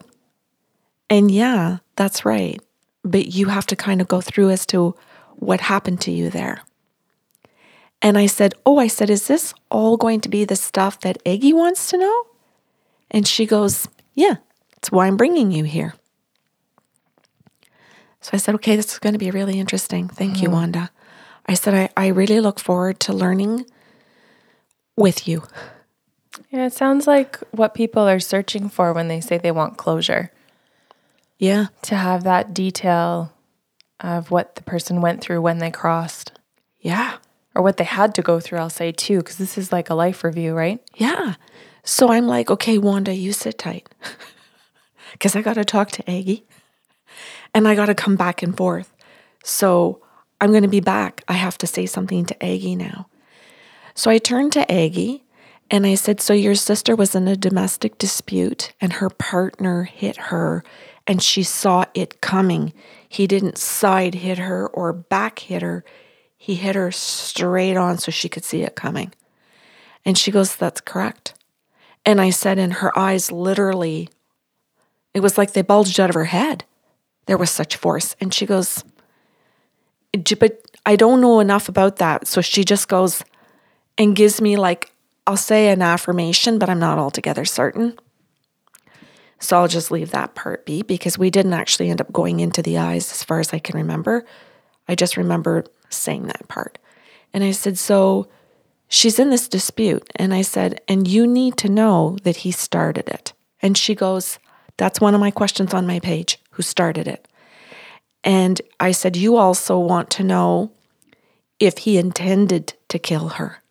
And 1.09 1.31
yeah, 1.31 1.77
that's 1.95 2.25
right. 2.25 2.59
But 3.03 3.27
you 3.27 3.47
have 3.47 3.65
to 3.67 3.75
kind 3.75 4.01
of 4.01 4.07
go 4.07 4.21
through 4.21 4.49
as 4.49 4.65
to 4.67 4.95
what 5.35 5.61
happened 5.61 6.01
to 6.01 6.11
you 6.11 6.29
there. 6.29 6.63
And 8.01 8.17
I 8.17 8.25
said, 8.25 8.55
Oh, 8.65 8.77
I 8.77 8.87
said, 8.87 9.09
is 9.09 9.27
this 9.27 9.53
all 9.69 9.95
going 9.95 10.19
to 10.21 10.29
be 10.29 10.43
the 10.43 10.55
stuff 10.55 10.99
that 11.01 11.21
Aggie 11.25 11.53
wants 11.53 11.89
to 11.91 11.97
know? 11.97 12.23
And 13.11 13.27
she 13.27 13.45
goes, 13.45 13.87
Yeah, 14.15 14.35
that's 14.75 14.91
why 14.91 15.07
I'm 15.07 15.17
bringing 15.17 15.51
you 15.51 15.63
here. 15.63 15.93
So 18.19 18.31
I 18.33 18.37
said, 18.37 18.55
Okay, 18.55 18.75
this 18.75 18.91
is 18.93 18.99
going 18.99 19.13
to 19.13 19.19
be 19.19 19.31
really 19.31 19.59
interesting. 19.59 20.09
Thank 20.09 20.35
mm-hmm. 20.35 20.43
you, 20.43 20.49
Wanda. 20.49 20.91
I 21.51 21.53
said, 21.53 21.73
I, 21.73 21.89
I 21.97 22.07
really 22.07 22.39
look 22.39 22.61
forward 22.61 23.01
to 23.01 23.13
learning 23.13 23.65
with 24.95 25.27
you. 25.27 25.43
Yeah, 26.49 26.67
it 26.67 26.71
sounds 26.71 27.07
like 27.07 27.39
what 27.51 27.73
people 27.73 28.07
are 28.07 28.21
searching 28.21 28.69
for 28.69 28.93
when 28.93 29.09
they 29.09 29.19
say 29.19 29.37
they 29.37 29.51
want 29.51 29.75
closure. 29.75 30.31
Yeah. 31.37 31.65
To 31.81 31.95
have 31.95 32.23
that 32.23 32.53
detail 32.53 33.33
of 33.99 34.31
what 34.31 34.55
the 34.55 34.63
person 34.63 35.01
went 35.01 35.19
through 35.19 35.41
when 35.41 35.57
they 35.57 35.71
crossed. 35.71 36.31
Yeah. 36.79 37.17
Or 37.53 37.61
what 37.61 37.75
they 37.75 37.83
had 37.83 38.15
to 38.15 38.21
go 38.21 38.39
through, 38.39 38.59
I'll 38.59 38.69
say 38.69 38.93
too, 38.93 39.17
because 39.17 39.37
this 39.37 39.57
is 39.57 39.73
like 39.73 39.89
a 39.89 39.93
life 39.93 40.23
review, 40.23 40.53
right? 40.53 40.79
Yeah. 40.95 41.35
So 41.83 42.13
I'm 42.13 42.27
like, 42.27 42.49
okay, 42.49 42.77
Wanda, 42.77 43.13
you 43.13 43.33
sit 43.33 43.57
tight. 43.57 43.89
Because 45.11 45.35
I 45.35 45.41
got 45.41 45.55
to 45.55 45.65
talk 45.65 45.91
to 45.91 46.09
Aggie 46.09 46.45
and 47.53 47.67
I 47.67 47.75
got 47.75 47.87
to 47.87 47.93
come 47.93 48.15
back 48.15 48.41
and 48.41 48.55
forth. 48.55 48.93
So 49.43 50.01
I'm 50.41 50.49
going 50.49 50.63
to 50.63 50.67
be 50.67 50.79
back. 50.79 51.23
I 51.27 51.33
have 51.33 51.57
to 51.59 51.67
say 51.67 51.85
something 51.85 52.25
to 52.25 52.43
Aggie 52.43 52.75
now. 52.75 53.07
So 53.93 54.09
I 54.09 54.17
turned 54.17 54.51
to 54.53 54.69
Aggie 54.71 55.23
and 55.69 55.85
I 55.85 55.95
said, 55.95 56.19
So 56.19 56.33
your 56.33 56.55
sister 56.55 56.95
was 56.95 57.15
in 57.15 57.27
a 57.27 57.35
domestic 57.35 57.97
dispute 57.97 58.73
and 58.81 58.93
her 58.93 59.09
partner 59.09 59.83
hit 59.83 60.17
her 60.17 60.63
and 61.05 61.21
she 61.21 61.43
saw 61.43 61.85
it 61.93 62.21
coming. 62.21 62.73
He 63.07 63.27
didn't 63.27 63.57
side 63.57 64.15
hit 64.15 64.39
her 64.39 64.67
or 64.67 64.91
back 64.91 65.39
hit 65.39 65.61
her, 65.61 65.85
he 66.37 66.55
hit 66.55 66.75
her 66.75 66.91
straight 66.91 67.77
on 67.77 67.99
so 67.99 68.11
she 68.11 68.27
could 68.27 68.43
see 68.43 68.63
it 68.63 68.75
coming. 68.75 69.13
And 70.03 70.17
she 70.17 70.31
goes, 70.31 70.55
That's 70.55 70.81
correct. 70.81 71.35
And 72.05 72.19
I 72.19 72.31
said, 72.31 72.57
and 72.57 72.73
her 72.73 72.97
eyes 72.97 73.31
literally, 73.31 74.09
it 75.13 75.19
was 75.19 75.37
like 75.37 75.53
they 75.53 75.61
bulged 75.61 75.99
out 75.99 76.09
of 76.09 76.15
her 76.15 76.25
head. 76.25 76.63
There 77.27 77.37
was 77.37 77.51
such 77.51 77.75
force. 77.75 78.15
And 78.19 78.33
she 78.33 78.45
goes, 78.45 78.83
But 80.39 80.65
I 80.85 80.95
don't 80.95 81.21
know 81.21 81.39
enough 81.39 81.69
about 81.69 81.97
that. 81.97 82.27
So 82.27 82.41
she 82.41 82.63
just 82.63 82.87
goes 82.87 83.23
and 83.97 84.15
gives 84.15 84.41
me, 84.41 84.57
like, 84.57 84.91
I'll 85.27 85.37
say 85.37 85.69
an 85.69 85.81
affirmation, 85.81 86.59
but 86.59 86.69
I'm 86.69 86.79
not 86.79 86.97
altogether 86.97 87.45
certain. 87.45 87.97
So 89.39 89.57
I'll 89.57 89.67
just 89.67 89.91
leave 89.91 90.11
that 90.11 90.35
part 90.35 90.65
be 90.65 90.83
because 90.83 91.17
we 91.17 91.29
didn't 91.29 91.53
actually 91.53 91.89
end 91.89 91.99
up 91.99 92.11
going 92.11 92.39
into 92.39 92.61
the 92.61 92.77
eyes 92.77 93.11
as 93.11 93.23
far 93.23 93.39
as 93.39 93.53
I 93.53 93.59
can 93.59 93.75
remember. 93.75 94.25
I 94.87 94.95
just 94.95 95.17
remember 95.17 95.65
saying 95.89 96.27
that 96.27 96.47
part. 96.47 96.77
And 97.33 97.43
I 97.43 97.51
said, 97.51 97.77
So 97.77 98.27
she's 98.87 99.17
in 99.17 99.29
this 99.29 99.47
dispute. 99.47 100.09
And 100.15 100.33
I 100.33 100.43
said, 100.43 100.81
And 100.87 101.07
you 101.07 101.25
need 101.25 101.57
to 101.57 101.69
know 101.69 102.17
that 102.23 102.37
he 102.37 102.51
started 102.51 103.09
it. 103.09 103.33
And 103.61 103.77
she 103.77 103.95
goes, 103.95 104.37
That's 104.77 105.01
one 105.01 105.15
of 105.15 105.21
my 105.21 105.31
questions 105.31 105.73
on 105.73 105.87
my 105.87 105.99
page 105.99 106.39
who 106.51 106.61
started 106.61 107.07
it. 107.07 107.27
And 108.23 108.61
I 108.79 108.91
said, 108.91 109.15
You 109.15 109.37
also 109.37 109.79
want 109.79 110.09
to 110.11 110.23
know 110.23 110.71
if 111.59 111.79
he 111.79 111.97
intended 111.97 112.73
to 112.89 112.99
kill 112.99 113.29
her, 113.29 113.61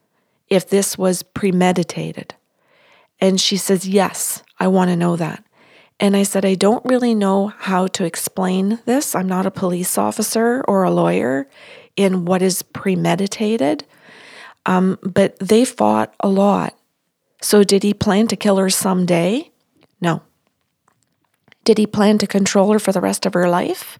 if 0.48 0.68
this 0.68 0.98
was 0.98 1.22
premeditated. 1.22 2.34
And 3.20 3.40
she 3.40 3.56
says, 3.56 3.86
Yes, 3.86 4.42
I 4.58 4.68
want 4.68 4.90
to 4.90 4.96
know 4.96 5.16
that. 5.16 5.44
And 5.98 6.16
I 6.16 6.22
said, 6.22 6.46
I 6.46 6.54
don't 6.54 6.84
really 6.86 7.14
know 7.14 7.48
how 7.48 7.86
to 7.88 8.04
explain 8.04 8.80
this. 8.86 9.14
I'm 9.14 9.28
not 9.28 9.44
a 9.44 9.50
police 9.50 9.98
officer 9.98 10.64
or 10.66 10.82
a 10.82 10.90
lawyer 10.90 11.46
in 11.94 12.24
what 12.24 12.40
is 12.40 12.62
premeditated. 12.62 13.84
Um, 14.64 14.98
but 15.02 15.38
they 15.38 15.66
fought 15.66 16.14
a 16.20 16.28
lot. 16.28 16.74
So, 17.42 17.64
did 17.64 17.82
he 17.82 17.94
plan 17.94 18.28
to 18.28 18.36
kill 18.36 18.56
her 18.56 18.70
someday? 18.70 19.50
No. 20.00 20.22
Did 21.64 21.78
he 21.78 21.86
plan 21.86 22.18
to 22.18 22.26
control 22.26 22.72
her 22.72 22.78
for 22.78 22.92
the 22.92 23.00
rest 23.00 23.24
of 23.26 23.34
her 23.34 23.48
life? 23.48 23.96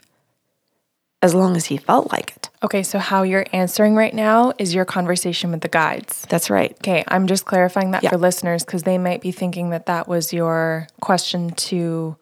As 1.22 1.34
long 1.34 1.54
as 1.56 1.66
he 1.66 1.76
felt 1.76 2.10
like 2.10 2.30
it. 2.36 2.48
Okay, 2.62 2.82
so 2.82 2.98
how 2.98 3.22
you're 3.24 3.44
answering 3.52 3.94
right 3.94 4.14
now 4.14 4.52
is 4.58 4.74
your 4.74 4.86
conversation 4.86 5.50
with 5.50 5.60
the 5.60 5.68
guides. 5.68 6.26
That's 6.30 6.48
right. 6.48 6.72
Okay, 6.72 7.04
I'm 7.08 7.26
just 7.26 7.44
clarifying 7.44 7.90
that 7.90 8.02
yeah. 8.02 8.10
for 8.10 8.16
listeners 8.16 8.64
because 8.64 8.84
they 8.84 8.96
might 8.96 9.20
be 9.20 9.30
thinking 9.30 9.70
that 9.70 9.86
that 9.86 10.08
was 10.08 10.32
your 10.32 10.86
question 11.00 11.50
to 11.50 12.16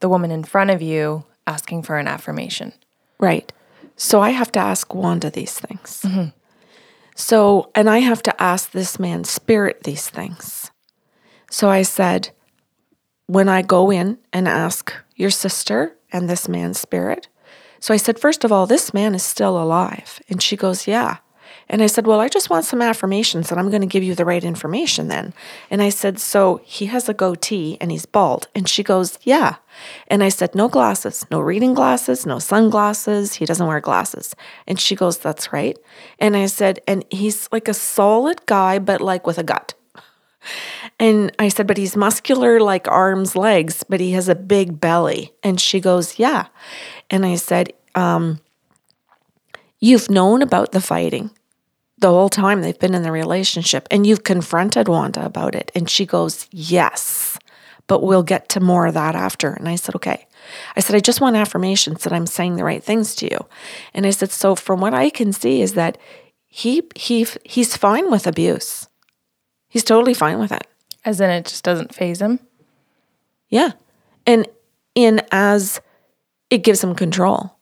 the 0.00 0.08
woman 0.08 0.30
in 0.30 0.44
front 0.44 0.70
of 0.70 0.82
you 0.82 1.24
asking 1.46 1.82
for 1.82 1.98
an 1.98 2.06
affirmation. 2.06 2.72
Right. 3.18 3.50
So 3.96 4.20
I 4.20 4.30
have 4.30 4.52
to 4.52 4.60
ask 4.60 4.94
Wanda 4.94 5.30
these 5.30 5.58
things. 5.58 6.02
Mm-hmm. 6.04 6.28
So, 7.14 7.70
and 7.74 7.88
I 7.88 7.98
have 7.98 8.22
to 8.24 8.42
ask 8.42 8.72
this 8.72 8.98
man's 8.98 9.30
spirit 9.30 9.84
these 9.84 10.10
things. 10.10 10.70
So 11.50 11.70
I 11.70 11.82
said, 11.82 12.30
when 13.26 13.48
I 13.48 13.62
go 13.62 13.90
in 13.90 14.18
and 14.32 14.48
ask 14.48 14.92
your 15.14 15.30
sister 15.30 15.96
and 16.12 16.28
this 16.28 16.48
man's 16.48 16.80
spirit, 16.80 17.28
so 17.84 17.92
I 17.92 17.98
said, 17.98 18.18
First 18.18 18.44
of 18.44 18.50
all, 18.50 18.66
this 18.66 18.94
man 18.94 19.14
is 19.14 19.22
still 19.22 19.62
alive. 19.62 20.18
And 20.30 20.42
she 20.42 20.56
goes, 20.56 20.86
Yeah. 20.86 21.18
And 21.68 21.82
I 21.82 21.86
said, 21.86 22.06
Well, 22.06 22.18
I 22.18 22.28
just 22.28 22.48
want 22.48 22.64
some 22.64 22.80
affirmations 22.80 23.50
and 23.50 23.60
I'm 23.60 23.68
going 23.68 23.82
to 23.82 23.86
give 23.86 24.02
you 24.02 24.14
the 24.14 24.24
right 24.24 24.42
information 24.42 25.08
then. 25.08 25.34
And 25.68 25.82
I 25.82 25.90
said, 25.90 26.18
So 26.18 26.62
he 26.64 26.86
has 26.86 27.10
a 27.10 27.12
goatee 27.12 27.76
and 27.82 27.90
he's 27.90 28.06
bald. 28.06 28.48
And 28.54 28.66
she 28.66 28.82
goes, 28.82 29.18
Yeah. 29.24 29.56
And 30.06 30.24
I 30.24 30.30
said, 30.30 30.54
No 30.54 30.66
glasses, 30.66 31.26
no 31.30 31.40
reading 31.40 31.74
glasses, 31.74 32.24
no 32.24 32.38
sunglasses. 32.38 33.34
He 33.34 33.44
doesn't 33.44 33.66
wear 33.66 33.80
glasses. 33.80 34.34
And 34.66 34.80
she 34.80 34.96
goes, 34.96 35.18
That's 35.18 35.52
right. 35.52 35.78
And 36.18 36.38
I 36.38 36.46
said, 36.46 36.80
And 36.88 37.04
he's 37.10 37.50
like 37.52 37.68
a 37.68 37.74
solid 37.74 38.46
guy, 38.46 38.78
but 38.78 39.02
like 39.02 39.26
with 39.26 39.36
a 39.36 39.44
gut. 39.44 39.74
And 40.98 41.32
I 41.38 41.48
said, 41.48 41.66
but 41.66 41.76
he's 41.76 41.96
muscular 41.96 42.60
like 42.60 42.86
arms, 42.88 43.34
legs, 43.34 43.84
but 43.88 44.00
he 44.00 44.12
has 44.12 44.28
a 44.28 44.34
big 44.34 44.80
belly. 44.80 45.32
And 45.42 45.60
she 45.60 45.80
goes, 45.80 46.18
yeah. 46.18 46.46
And 47.10 47.24
I 47.24 47.36
said, 47.36 47.72
um, 47.94 48.40
You've 49.80 50.10
known 50.10 50.40
about 50.40 50.72
the 50.72 50.80
fighting 50.80 51.30
the 51.98 52.08
whole 52.08 52.28
time 52.28 52.60
they've 52.60 52.78
been 52.78 52.94
in 52.94 53.02
the 53.02 53.12
relationship, 53.12 53.86
and 53.90 54.06
you've 54.06 54.24
confronted 54.24 54.88
Wanda 54.88 55.24
about 55.24 55.54
it. 55.54 55.70
And 55.74 55.88
she 55.88 56.06
goes, 56.06 56.48
Yes, 56.50 57.38
but 57.86 58.02
we'll 58.02 58.22
get 58.22 58.48
to 58.50 58.60
more 58.60 58.86
of 58.86 58.94
that 58.94 59.14
after. 59.14 59.50
And 59.50 59.68
I 59.68 59.76
said, 59.76 59.94
Okay. 59.96 60.26
I 60.76 60.80
said, 60.80 60.94
I 60.94 61.00
just 61.00 61.20
want 61.20 61.36
affirmations 61.36 62.04
that 62.04 62.12
I'm 62.12 62.26
saying 62.26 62.56
the 62.56 62.64
right 62.64 62.82
things 62.82 63.14
to 63.16 63.30
you. 63.30 63.46
And 63.94 64.06
I 64.06 64.10
said, 64.10 64.30
So 64.30 64.54
from 64.54 64.80
what 64.80 64.92
I 64.94 65.08
can 65.08 65.32
see 65.32 65.62
is 65.62 65.74
that 65.74 65.98
he 66.46 66.82
he 66.94 67.26
he's 67.44 67.76
fine 67.76 68.10
with 68.10 68.26
abuse. 68.26 68.88
He's 69.68 69.84
totally 69.84 70.14
fine 70.14 70.38
with 70.38 70.52
it. 70.52 70.66
As 71.04 71.20
in 71.20 71.30
it 71.30 71.46
just 71.46 71.64
doesn't 71.64 71.94
phase 71.94 72.20
him? 72.20 72.38
Yeah. 73.48 73.72
And 74.26 74.46
in 74.94 75.20
as 75.32 75.80
it 76.54 76.64
gives 76.64 76.82
him 76.82 76.94
control. 76.94 77.56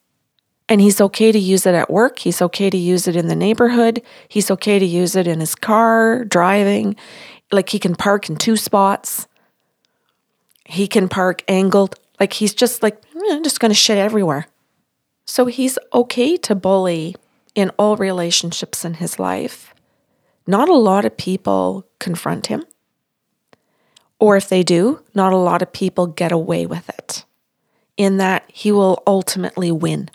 And 0.69 0.81
he's 0.81 1.01
okay 1.01 1.33
to 1.33 1.39
use 1.39 1.67
it 1.67 1.75
at 1.75 1.91
work. 1.91 2.21
He's 2.21 2.41
okay 2.41 2.71
to 2.71 2.77
use 2.79 3.09
it 3.09 3.17
in 3.17 3.27
the 3.27 3.35
neighborhood. 3.35 4.03
He's 4.29 4.51
okay 4.51 4.79
to 4.79 4.87
use 4.87 5.17
it 5.17 5.27
in 5.27 5.41
his 5.41 5.55
car, 5.55 6.25
driving. 6.25 6.97
Like 7.51 7.69
he 7.69 7.79
can 7.79 7.95
park 7.95 8.31
in 8.31 8.37
two 8.37 8.57
spots. 8.57 9.27
He 10.65 10.87
can 10.87 11.09
park 11.09 11.43
angled. 11.49 11.97
Like 12.21 12.33
he's 12.35 12.55
just 12.55 12.83
like, 12.83 13.03
I'm 13.31 13.43
just 13.43 13.61
going 13.61 13.71
to 13.71 13.75
shit 13.75 13.99
everywhere. 13.99 14.47
So 15.27 15.47
he's 15.47 15.79
okay 15.93 16.37
to 16.39 16.55
bully 16.55 17.17
in 17.55 17.71
all 17.79 17.97
relationships 17.97 18.85
in 18.85 18.95
his 18.95 19.19
life. 19.19 19.75
Not 20.47 20.69
a 20.69 20.75
lot 20.75 21.05
of 21.05 21.17
people 21.17 21.87
confront 21.99 22.47
him. 22.47 22.65
Or 24.19 24.37
if 24.37 24.49
they 24.49 24.63
do, 24.63 25.03
not 25.15 25.33
a 25.33 25.37
lot 25.37 25.63
of 25.63 25.73
people 25.73 26.07
get 26.07 26.33
away 26.33 26.65
with 26.65 26.89
it, 26.89 27.25
in 27.97 28.17
that 28.19 28.45
he 28.49 28.73
will 28.73 29.03
ultimately 29.07 29.71
win 29.71 30.11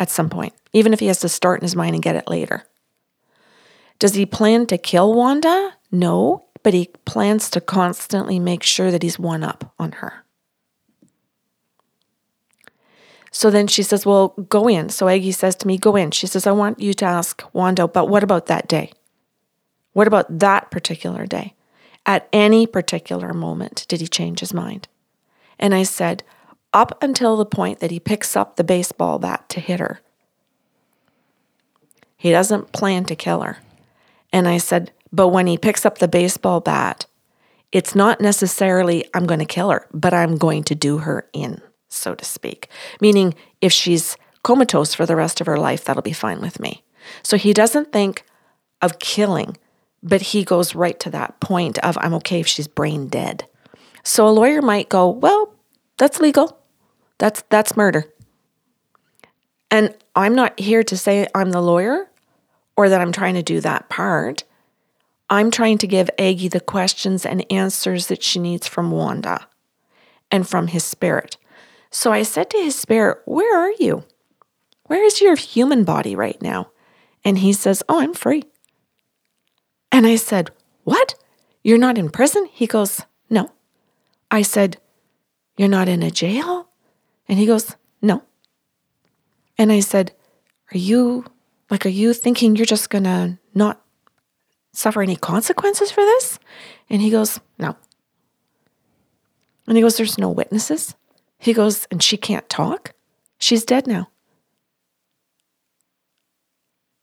at 0.00 0.10
some 0.10 0.28
point, 0.28 0.54
even 0.72 0.92
if 0.92 1.00
he 1.00 1.06
has 1.06 1.20
to 1.20 1.28
start 1.28 1.60
in 1.60 1.64
his 1.64 1.76
mind 1.76 1.94
and 1.94 2.02
get 2.02 2.16
it 2.16 2.28
later. 2.28 2.66
Does 3.98 4.14
he 4.14 4.26
plan 4.26 4.66
to 4.66 4.78
kill 4.78 5.14
Wanda? 5.14 5.74
No, 5.92 6.46
but 6.62 6.74
he 6.74 6.90
plans 7.04 7.48
to 7.50 7.60
constantly 7.60 8.38
make 8.38 8.62
sure 8.62 8.90
that 8.90 9.02
he's 9.02 9.18
one 9.18 9.44
up 9.44 9.72
on 9.78 9.92
her. 9.92 10.24
So 13.30 13.50
then 13.50 13.66
she 13.66 13.82
says, 13.82 14.06
Well, 14.06 14.28
go 14.48 14.68
in. 14.68 14.88
So 14.90 15.08
Aggie 15.08 15.32
says 15.32 15.56
to 15.56 15.66
me, 15.66 15.76
Go 15.76 15.96
in. 15.96 16.12
She 16.12 16.26
says, 16.26 16.46
I 16.46 16.52
want 16.52 16.80
you 16.80 16.94
to 16.94 17.04
ask 17.04 17.42
Wanda, 17.52 17.88
but 17.88 18.08
what 18.08 18.22
about 18.22 18.46
that 18.46 18.68
day? 18.68 18.92
What 19.92 20.06
about 20.06 20.38
that 20.38 20.70
particular 20.70 21.26
day? 21.26 21.54
At 22.06 22.28
any 22.32 22.66
particular 22.66 23.32
moment, 23.32 23.86
did 23.88 24.00
he 24.00 24.06
change 24.06 24.40
his 24.40 24.54
mind? 24.54 24.88
And 25.58 25.74
I 25.74 25.82
said, 25.82 26.22
up 26.74 27.02
until 27.02 27.36
the 27.36 27.46
point 27.46 27.80
that 27.80 27.90
he 27.90 28.00
picks 28.00 28.36
up 28.36 28.56
the 28.56 28.64
baseball 28.64 29.18
bat 29.18 29.48
to 29.48 29.60
hit 29.60 29.80
her. 29.80 30.00
He 32.16 32.30
doesn't 32.30 32.72
plan 32.72 33.04
to 33.06 33.16
kill 33.16 33.42
her. 33.42 33.58
And 34.32 34.48
I 34.48 34.58
said, 34.58 34.92
but 35.12 35.28
when 35.28 35.46
he 35.46 35.56
picks 35.56 35.86
up 35.86 35.98
the 35.98 36.08
baseball 36.08 36.60
bat, 36.60 37.06
it's 37.70 37.94
not 37.94 38.20
necessarily 38.20 39.04
I'm 39.14 39.26
going 39.26 39.40
to 39.40 39.46
kill 39.46 39.70
her, 39.70 39.86
but 39.92 40.12
I'm 40.12 40.36
going 40.36 40.64
to 40.64 40.74
do 40.74 40.98
her 40.98 41.28
in, 41.32 41.60
so 41.88 42.14
to 42.14 42.24
speak. 42.24 42.68
Meaning, 43.00 43.34
if 43.60 43.72
she's 43.72 44.16
comatose 44.42 44.94
for 44.94 45.06
the 45.06 45.16
rest 45.16 45.40
of 45.40 45.46
her 45.46 45.56
life, 45.56 45.84
that'll 45.84 46.02
be 46.02 46.12
fine 46.12 46.40
with 46.40 46.60
me. 46.60 46.82
So 47.22 47.36
he 47.36 47.52
doesn't 47.52 47.92
think 47.92 48.24
of 48.82 48.98
killing 48.98 49.56
but 50.04 50.20
he 50.20 50.44
goes 50.44 50.74
right 50.74 51.00
to 51.00 51.10
that 51.10 51.40
point 51.40 51.78
of 51.78 51.96
I'm 51.98 52.14
okay 52.14 52.38
if 52.38 52.46
she's 52.46 52.68
brain 52.68 53.08
dead. 53.08 53.48
So 54.04 54.28
a 54.28 54.30
lawyer 54.30 54.60
might 54.60 54.90
go, 54.90 55.08
"Well, 55.08 55.54
that's 55.96 56.20
legal. 56.20 56.60
That's 57.18 57.42
that's 57.48 57.76
murder." 57.76 58.06
And 59.70 59.94
I'm 60.14 60.34
not 60.34 60.58
here 60.58 60.84
to 60.84 60.96
say 60.96 61.26
I'm 61.34 61.50
the 61.50 61.60
lawyer 61.60 62.08
or 62.76 62.88
that 62.88 63.00
I'm 63.00 63.12
trying 63.12 63.34
to 63.34 63.42
do 63.42 63.60
that 63.60 63.88
part. 63.88 64.44
I'm 65.30 65.50
trying 65.50 65.78
to 65.78 65.86
give 65.86 66.10
Aggie 66.18 66.48
the 66.48 66.60
questions 66.60 67.24
and 67.24 67.50
answers 67.50 68.08
that 68.08 68.22
she 68.22 68.38
needs 68.38 68.68
from 68.68 68.90
Wanda 68.90 69.48
and 70.30 70.46
from 70.46 70.68
his 70.68 70.84
spirit. 70.84 71.36
So 71.90 72.12
I 72.12 72.22
said 72.22 72.50
to 72.50 72.58
his 72.58 72.76
spirit, 72.76 73.18
Where 73.24 73.58
are 73.58 73.72
you? 73.78 74.04
Where 74.84 75.04
is 75.04 75.20
your 75.20 75.36
human 75.36 75.84
body 75.84 76.14
right 76.14 76.40
now? 76.42 76.70
And 77.24 77.38
he 77.38 77.52
says, 77.52 77.82
Oh, 77.88 78.00
I'm 78.00 78.14
free. 78.14 78.44
And 79.90 80.06
I 80.06 80.16
said, 80.16 80.50
What? 80.84 81.14
You're 81.62 81.78
not 81.78 81.98
in 81.98 82.10
prison? 82.10 82.48
He 82.52 82.66
goes, 82.66 83.02
No. 83.30 83.50
I 84.30 84.42
said, 84.42 84.76
You're 85.56 85.68
not 85.68 85.88
in 85.88 86.02
a 86.02 86.10
jail? 86.10 86.68
And 87.28 87.38
he 87.38 87.46
goes, 87.46 87.76
No. 88.02 88.22
And 89.56 89.72
I 89.72 89.80
said, 89.80 90.12
Are 90.72 90.78
you, 90.78 91.24
like, 91.70 91.86
are 91.86 91.90
you 91.90 92.12
thinking 92.12 92.56
you're 92.56 92.66
just 92.66 92.90
to 93.04 93.38
not 93.54 93.82
suffer 94.72 95.02
any 95.02 95.16
consequences 95.16 95.90
for 95.90 96.02
this? 96.02 96.38
And 96.90 97.00
he 97.00 97.10
goes, 97.10 97.40
No. 97.58 97.76
And 99.66 99.76
he 99.76 99.82
goes, 99.82 99.96
There's 99.96 100.18
no 100.18 100.30
witnesses. 100.30 100.94
He 101.38 101.52
goes, 101.52 101.86
And 101.90 102.02
she 102.02 102.16
can't 102.16 102.48
talk? 102.48 102.92
She's 103.38 103.64
dead 103.64 103.86
now. 103.86 104.08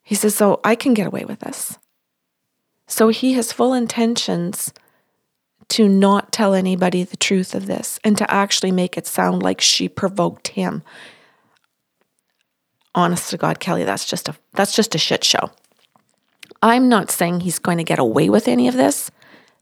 He 0.03 0.15
says, 0.15 0.35
So 0.35 0.59
I 0.63 0.75
can 0.75 0.93
get 0.93 1.07
away 1.07 1.25
with 1.25 1.39
this. 1.39 1.77
So 2.87 3.07
he 3.07 3.33
has 3.33 3.53
full 3.53 3.73
intentions 3.73 4.73
to 5.71 5.87
not 5.87 6.33
tell 6.33 6.53
anybody 6.53 7.03
the 7.03 7.15
truth 7.15 7.55
of 7.55 7.65
this 7.65 7.97
and 8.03 8.17
to 8.17 8.29
actually 8.29 8.71
make 8.71 8.97
it 8.97 9.07
sound 9.07 9.41
like 9.41 9.61
she 9.61 9.87
provoked 9.87 10.49
him. 10.49 10.83
Honest 12.93 13.29
to 13.29 13.37
God, 13.37 13.61
Kelly, 13.61 13.85
that's 13.85 14.05
just 14.05 14.27
a 14.27 14.35
that's 14.53 14.75
just 14.75 14.95
a 14.95 14.97
shit 14.97 15.23
show. 15.23 15.49
I'm 16.61 16.89
not 16.89 17.09
saying 17.09 17.39
he's 17.39 17.57
going 17.57 17.77
to 17.77 17.85
get 17.85 17.99
away 17.99 18.29
with 18.29 18.49
any 18.49 18.67
of 18.67 18.75
this. 18.75 19.11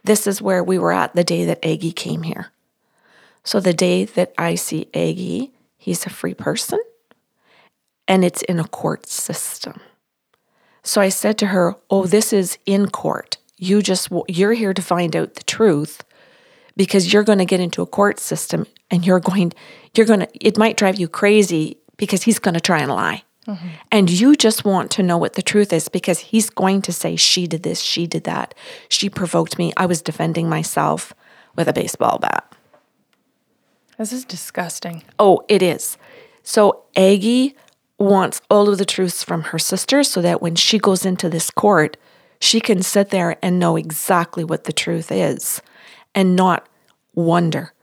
This 0.03 0.25
is 0.25 0.41
where 0.41 0.63
we 0.63 0.79
were 0.79 0.91
at 0.91 1.13
the 1.15 1.23
day 1.23 1.45
that 1.45 1.63
Aggie 1.63 1.91
came 1.91 2.23
here. 2.23 2.51
So 3.43 3.59
the 3.59 3.73
day 3.73 4.05
that 4.05 4.33
I 4.37 4.55
see 4.55 4.89
Aggie, 4.95 5.51
he's 5.77 6.05
a 6.07 6.09
free 6.09 6.33
person 6.33 6.79
and 8.07 8.25
it's 8.25 8.41
in 8.43 8.59
a 8.59 8.67
court 8.67 9.05
system. 9.05 9.79
So 10.81 11.01
I 11.01 11.09
said 11.09 11.37
to 11.37 11.47
her, 11.47 11.75
"Oh, 11.91 12.07
this 12.07 12.33
is 12.33 12.57
in 12.65 12.89
court. 12.89 13.37
You 13.59 13.81
just 13.81 14.09
you're 14.27 14.53
here 14.53 14.73
to 14.73 14.81
find 14.81 15.15
out 15.15 15.35
the 15.35 15.43
truth 15.43 16.03
because 16.75 17.13
you're 17.13 17.23
going 17.23 17.39
to 17.39 17.45
get 17.45 17.59
into 17.59 17.81
a 17.81 17.85
court 17.85 18.19
system 18.19 18.65
and 18.89 19.05
you're 19.05 19.19
going 19.19 19.53
you're 19.95 20.07
going 20.07 20.21
to 20.21 20.29
it 20.33 20.57
might 20.57 20.77
drive 20.77 20.99
you 20.99 21.07
crazy 21.07 21.77
because 21.97 22.23
he's 22.23 22.39
going 22.39 22.55
to 22.55 22.61
try 22.61 22.79
and 22.79 22.91
lie." 22.91 23.23
Mm-hmm. 23.47 23.67
And 23.91 24.09
you 24.11 24.35
just 24.35 24.63
want 24.63 24.91
to 24.91 25.03
know 25.03 25.17
what 25.17 25.33
the 25.33 25.41
truth 25.41 25.73
is 25.73 25.89
because 25.89 26.19
he's 26.19 26.49
going 26.49 26.81
to 26.83 26.93
say, 26.93 27.15
She 27.15 27.47
did 27.47 27.63
this, 27.63 27.81
she 27.81 28.05
did 28.05 28.23
that, 28.25 28.53
she 28.89 29.09
provoked 29.09 29.57
me, 29.57 29.73
I 29.75 29.87
was 29.87 30.01
defending 30.01 30.49
myself 30.49 31.13
with 31.55 31.67
a 31.67 31.73
baseball 31.73 32.19
bat. 32.19 32.53
This 33.97 34.13
is 34.13 34.23
disgusting. 34.23 35.03
Oh, 35.17 35.43
it 35.49 35.61
is. 35.61 35.97
So 36.43 36.83
Aggie 36.95 37.55
wants 37.97 38.41
all 38.49 38.69
of 38.69 38.77
the 38.77 38.85
truths 38.85 39.23
from 39.23 39.43
her 39.43 39.59
sister 39.59 40.03
so 40.03 40.21
that 40.21 40.41
when 40.41 40.55
she 40.55 40.79
goes 40.79 41.05
into 41.05 41.27
this 41.27 41.51
court, 41.51 41.97
she 42.39 42.61
can 42.61 42.81
sit 42.81 43.09
there 43.09 43.37
and 43.41 43.59
know 43.59 43.75
exactly 43.75 44.43
what 44.43 44.63
the 44.63 44.73
truth 44.73 45.11
is 45.11 45.61
and 46.15 46.35
not 46.35 46.67
wonder, 47.13 47.73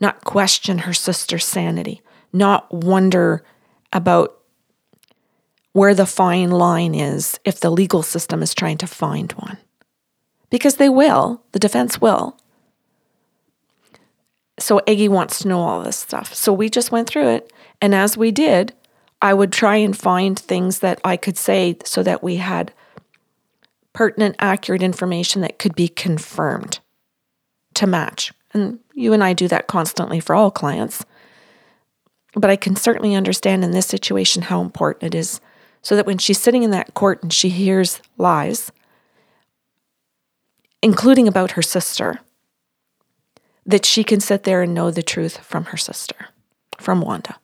not 0.00 0.24
question 0.24 0.78
her 0.78 0.92
sister's 0.92 1.44
sanity, 1.44 2.02
not 2.32 2.72
wonder 2.72 3.44
about 3.92 4.38
where 5.72 5.94
the 5.94 6.06
fine 6.06 6.50
line 6.50 6.94
is 6.94 7.38
if 7.44 7.60
the 7.60 7.70
legal 7.70 8.02
system 8.02 8.42
is 8.42 8.54
trying 8.54 8.78
to 8.78 8.86
find 8.86 9.32
one. 9.32 9.58
Because 10.50 10.76
they 10.76 10.88
will, 10.88 11.42
the 11.52 11.58
defense 11.58 12.00
will. 12.00 12.36
So 14.58 14.80
Aggie 14.86 15.08
wants 15.08 15.40
to 15.40 15.48
know 15.48 15.60
all 15.60 15.82
this 15.82 15.96
stuff. 15.96 16.32
So 16.32 16.52
we 16.52 16.68
just 16.68 16.92
went 16.92 17.08
through 17.08 17.28
it. 17.28 17.52
And 17.80 17.94
as 17.94 18.16
we 18.16 18.30
did, 18.30 18.72
I 19.20 19.34
would 19.34 19.52
try 19.52 19.76
and 19.76 19.96
find 19.96 20.38
things 20.38 20.78
that 20.80 21.00
I 21.04 21.16
could 21.16 21.36
say 21.36 21.76
so 21.84 22.02
that 22.04 22.22
we 22.22 22.36
had 22.36 22.72
pertinent, 23.94 24.36
accurate 24.38 24.82
information 24.82 25.40
that 25.40 25.58
could 25.58 25.74
be 25.74 25.88
confirmed 25.88 26.80
to 27.74 27.86
match. 27.86 28.32
And 28.52 28.78
you 28.92 29.12
and 29.12 29.24
I 29.24 29.32
do 29.32 29.48
that 29.48 29.66
constantly 29.66 30.20
for 30.20 30.34
all 30.34 30.50
clients. 30.50 31.04
But 32.34 32.50
I 32.50 32.56
can 32.56 32.76
certainly 32.76 33.14
understand 33.14 33.64
in 33.64 33.70
this 33.70 33.86
situation 33.86 34.42
how 34.42 34.60
important 34.60 35.14
it 35.14 35.16
is 35.16 35.40
so 35.82 35.96
that 35.96 36.06
when 36.06 36.18
she's 36.18 36.40
sitting 36.40 36.62
in 36.62 36.70
that 36.70 36.94
court 36.94 37.22
and 37.22 37.32
she 37.32 37.48
hears 37.48 38.00
lies, 38.18 38.72
including 40.82 41.28
about 41.28 41.52
her 41.52 41.62
sister, 41.62 42.20
that 43.66 43.86
she 43.86 44.02
can 44.02 44.20
sit 44.20 44.42
there 44.42 44.62
and 44.62 44.74
know 44.74 44.90
the 44.90 45.02
truth 45.02 45.38
from 45.38 45.66
her 45.66 45.76
sister, 45.76 46.28
from 46.78 47.00
Wanda. 47.00 47.36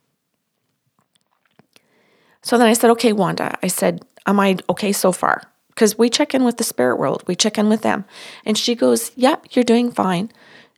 So 2.43 2.59
then 2.59 2.67
I 2.67 2.73
said, 2.73 2.91
okay, 2.91 3.13
Wanda, 3.13 3.59
I 3.63 3.69
said, 3.69 4.05
am 4.27 4.41
I 4.41 4.57
okay 4.69 4.93
so 4.93 5.13
far? 5.13 5.43
Because 5.81 5.97
we 5.97 6.11
check 6.11 6.35
in 6.35 6.45
with 6.45 6.59
the 6.59 6.65
spirit 6.65 6.99
world, 6.99 7.25
we 7.27 7.35
check 7.35 7.57
in 7.57 7.71
with 7.71 7.81
them. 7.81 8.05
And 8.45 8.59
she 8.59 8.75
goes, 8.75 9.13
yep, 9.17 9.47
you're 9.53 9.65
doing 9.65 9.91
fine. 9.91 10.31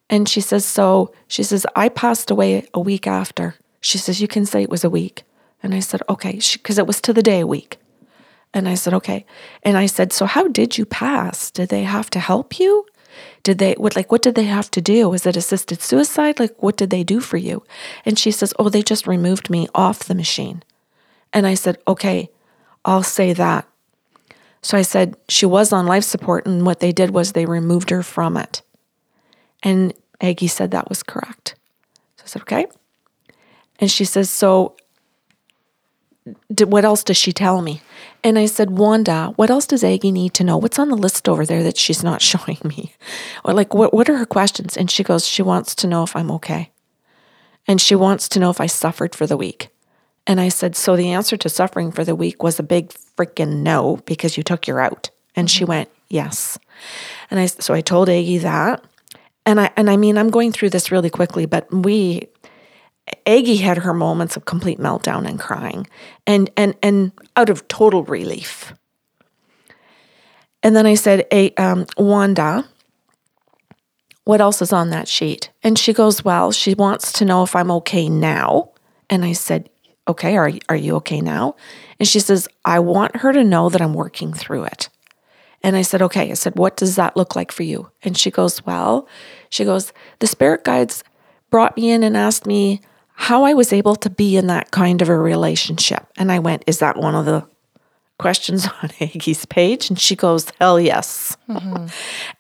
And 0.09 0.29
she 0.29 0.41
says, 0.41 0.65
so 0.65 1.13
she 1.27 1.43
says, 1.43 1.67
I 1.75 1.89
passed 1.89 2.31
away 2.31 2.69
a 2.73 2.79
week 2.79 3.09
after. 3.09 3.57
She 3.81 3.99
says, 3.99 4.21
you 4.21 4.29
can 4.29 4.47
say 4.47 4.63
it 4.63 4.71
was 4.71 4.85
a 4.85 4.91
week. 4.91 5.25
And 5.61 5.75
I 5.75 5.81
said, 5.81 6.03
okay, 6.09 6.39
because 6.53 6.79
it 6.79 6.87
was 6.87 7.01
to 7.01 7.13
the 7.13 7.21
day 7.21 7.41
a 7.41 7.49
week. 7.49 7.79
And 8.55 8.69
I 8.69 8.75
said, 8.75 8.95
okay. 8.95 9.27
And 9.65 9.77
I 9.77 9.87
said, 9.87 10.13
so 10.13 10.25
how 10.25 10.47
did 10.47 10.79
you 10.79 10.87
pass? 10.87 11.51
Did 11.51 11.71
they 11.71 11.83
have 11.83 12.09
to 12.11 12.21
help 12.21 12.61
you? 12.61 12.87
Did 13.43 13.59
they 13.59 13.73
what 13.73 13.97
like 13.97 14.13
what 14.13 14.23
did 14.23 14.37
they 14.37 14.45
have 14.45 14.71
to 14.71 14.81
do? 14.81 15.09
Was 15.09 15.27
it 15.27 15.37
assisted 15.37 15.83
suicide? 15.83 16.39
Like 16.39 16.63
what 16.63 16.77
did 16.77 16.91
they 16.91 17.03
do 17.03 17.19
for 17.19 17.39
you? 17.39 17.65
And 18.05 18.17
she 18.17 18.31
says, 18.31 18.55
"Oh, 18.57 18.69
they 18.69 18.83
just 18.83 19.09
removed 19.09 19.51
me 19.51 19.67
off 19.75 20.05
the 20.05 20.15
machine." 20.15 20.63
And 21.33 21.45
I 21.45 21.55
said, 21.55 21.79
okay, 21.89 22.31
I'll 22.85 23.03
say 23.03 23.33
that. 23.33 23.67
So 24.63 24.79
I 24.79 24.83
said, 24.83 25.17
she 25.29 25.45
was 25.45 25.73
on 25.73 25.87
life 25.87 26.05
support, 26.05 26.47
and 26.47 26.65
what 26.65 26.81
they 26.81 26.93
did 26.93 27.11
was 27.11 27.33
they 27.33 27.47
removed 27.47 27.91
her 27.91 28.03
from 28.03 28.37
it. 28.37 28.63
And 29.63 29.93
Aggie 30.21 30.47
said 30.47 30.71
that 30.71 30.89
was 30.89 31.03
correct. 31.03 31.57
So 32.17 32.23
I 32.25 32.27
said, 32.27 32.43
okay. 32.43 32.67
And 33.81 33.91
she 33.91 34.05
says, 34.05 34.31
so 34.31 34.77
did, 36.53 36.71
what 36.71 36.85
else 36.85 37.03
does 37.03 37.17
she 37.17 37.33
tell 37.33 37.63
me? 37.63 37.83
And 38.23 38.39
I 38.39 38.47
said, 38.47 38.71
Wanda, 38.71 39.33
what 39.37 39.51
else 39.51 39.67
does 39.67 39.83
Aggie 39.83 40.13
need 40.13 40.35
to 40.35 40.45
know? 40.45 40.57
What's 40.57 40.79
on 40.79 40.89
the 40.89 40.97
list 40.97 41.29
over 41.29 41.45
there 41.45 41.63
that 41.65 41.77
she's 41.77 42.05
not 42.05 42.23
showing 42.31 42.59
me? 42.65 42.95
Or 43.45 43.53
like, 43.53 43.75
what, 43.75 43.93
what 43.93 44.09
are 44.09 44.17
her 44.17 44.27
questions? 44.27 44.77
And 44.77 44.91
she 44.91 45.03
goes, 45.03 45.27
she 45.27 45.43
wants 45.43 45.75
to 45.77 45.87
know 45.87 46.05
if 46.05 46.15
I'm 46.15 46.31
okay. 46.33 46.71
And 47.67 47.81
she 47.81 47.95
wants 47.95 48.29
to 48.31 48.41
know 48.41 48.51
if 48.51 48.61
I 48.61 48.67
suffered 48.67 49.15
for 49.15 49.27
the 49.27 49.37
week. 49.37 49.69
And 50.27 50.41
I 50.41 50.49
said, 50.49 50.77
So 50.77 50.97
the 50.97 51.13
answer 51.13 51.37
to 51.37 51.49
suffering 51.49 51.93
for 51.93 52.05
the 52.05 52.15
week 52.15 52.43
was 52.43 52.59
a 52.59 52.65
big 52.65 52.91
freaking 53.17 53.63
no 53.63 53.97
because 54.07 54.37
you 54.37 54.43
took 54.43 54.67
your 54.67 54.81
out. 54.81 55.11
And 55.35 55.51
she 55.51 55.65
went, 55.65 55.89
Yes. 56.09 56.59
And 57.31 57.41
I 57.41 57.47
so 57.47 57.75
I 57.75 57.81
told 57.81 58.09
Aggie 58.09 58.39
that. 58.39 58.85
And 59.45 59.61
I 59.61 59.71
and 59.77 59.91
I 59.91 59.97
mean 59.97 60.17
I'm 60.19 60.31
going 60.31 60.53
through 60.53 60.71
this 60.71 60.91
really 60.91 61.11
quickly, 61.11 61.47
but 61.47 61.73
we 61.73 62.29
Aggie 63.27 63.57
had 63.57 63.79
her 63.79 63.93
moments 63.93 64.37
of 64.37 64.45
complete 64.45 64.79
meltdown 64.79 65.27
and 65.29 65.39
crying 65.39 65.87
and 66.27 66.51
and 66.57 66.75
and 66.83 67.13
out 67.37 67.51
of 67.51 67.67
total 67.69 68.05
relief. 68.05 68.75
And 70.63 70.77
then 70.77 70.87
I 70.87 70.95
said, 70.95 71.27
hey, 71.33 71.53
um, 71.57 71.87
Wanda, 71.99 72.65
what 74.25 74.41
else 74.41 74.63
is 74.63 74.73
on 74.73 74.91
that 74.91 75.09
sheet? 75.09 75.51
And 75.63 75.79
she 75.79 75.93
goes, 75.93 76.25
Well, 76.25 76.53
she 76.53 76.75
wants 76.75 77.13
to 77.15 77.25
know 77.25 77.43
if 77.43 77.57
I'm 77.57 77.71
okay 77.73 78.09
now. 78.09 78.71
And 79.11 79.25
I 79.25 79.33
said, 79.33 79.69
Okay, 80.09 80.37
are, 80.37 80.51
are 80.69 80.77
you 80.77 80.97
okay 80.97 81.21
now? 81.21 81.55
And 82.01 82.09
she 82.09 82.19
says, 82.19 82.49
I 82.65 82.81
want 82.81 83.17
her 83.17 83.33
to 83.33 83.45
know 83.45 83.69
that 83.69 83.81
I'm 83.81 83.95
working 83.95 84.33
through 84.33 84.65
it. 84.65 84.89
And 85.63 85.77
I 85.77 85.83
said, 85.83 86.03
Okay. 86.03 86.31
I 86.31 86.35
said, 86.35 86.57
What 86.57 86.77
does 86.77 86.97
that 86.97 87.17
look 87.17 87.37
like 87.37 87.53
for 87.53 87.63
you? 87.63 87.91
And 88.03 88.19
she 88.19 88.31
goes, 88.31 88.65
Well, 88.67 89.09
she 89.49 89.65
goes, 89.65 89.93
The 90.19 90.27
spirit 90.27 90.65
guides 90.65 91.05
brought 91.51 91.77
me 91.77 91.91
in 91.91 92.03
and 92.03 92.17
asked 92.17 92.47
me 92.47 92.81
how 93.15 93.45
I 93.45 93.55
was 93.55 93.73
able 93.73 93.95
to 93.97 94.11
be 94.11 94.37
in 94.37 94.49
that 94.49 94.71
kind 94.71 95.03
of 95.03 95.09
a 95.09 95.17
relationship. 95.17 96.07
And 96.17 96.33
I 96.33 96.41
went, 96.41 96.65
Is 96.67 96.81
that 96.81 96.97
one 96.97 97.15
of 97.15 97.27
the 97.27 97.47
questions 98.19 98.67
on 98.83 98.91
Aggie's 99.01 99.47
page? 99.47 99.89
And 99.89 99.99
she 99.99 100.17
goes, 100.17 100.51
Hell 100.59 100.81
yes. 100.81 101.37
Mm-hmm. 101.49 101.87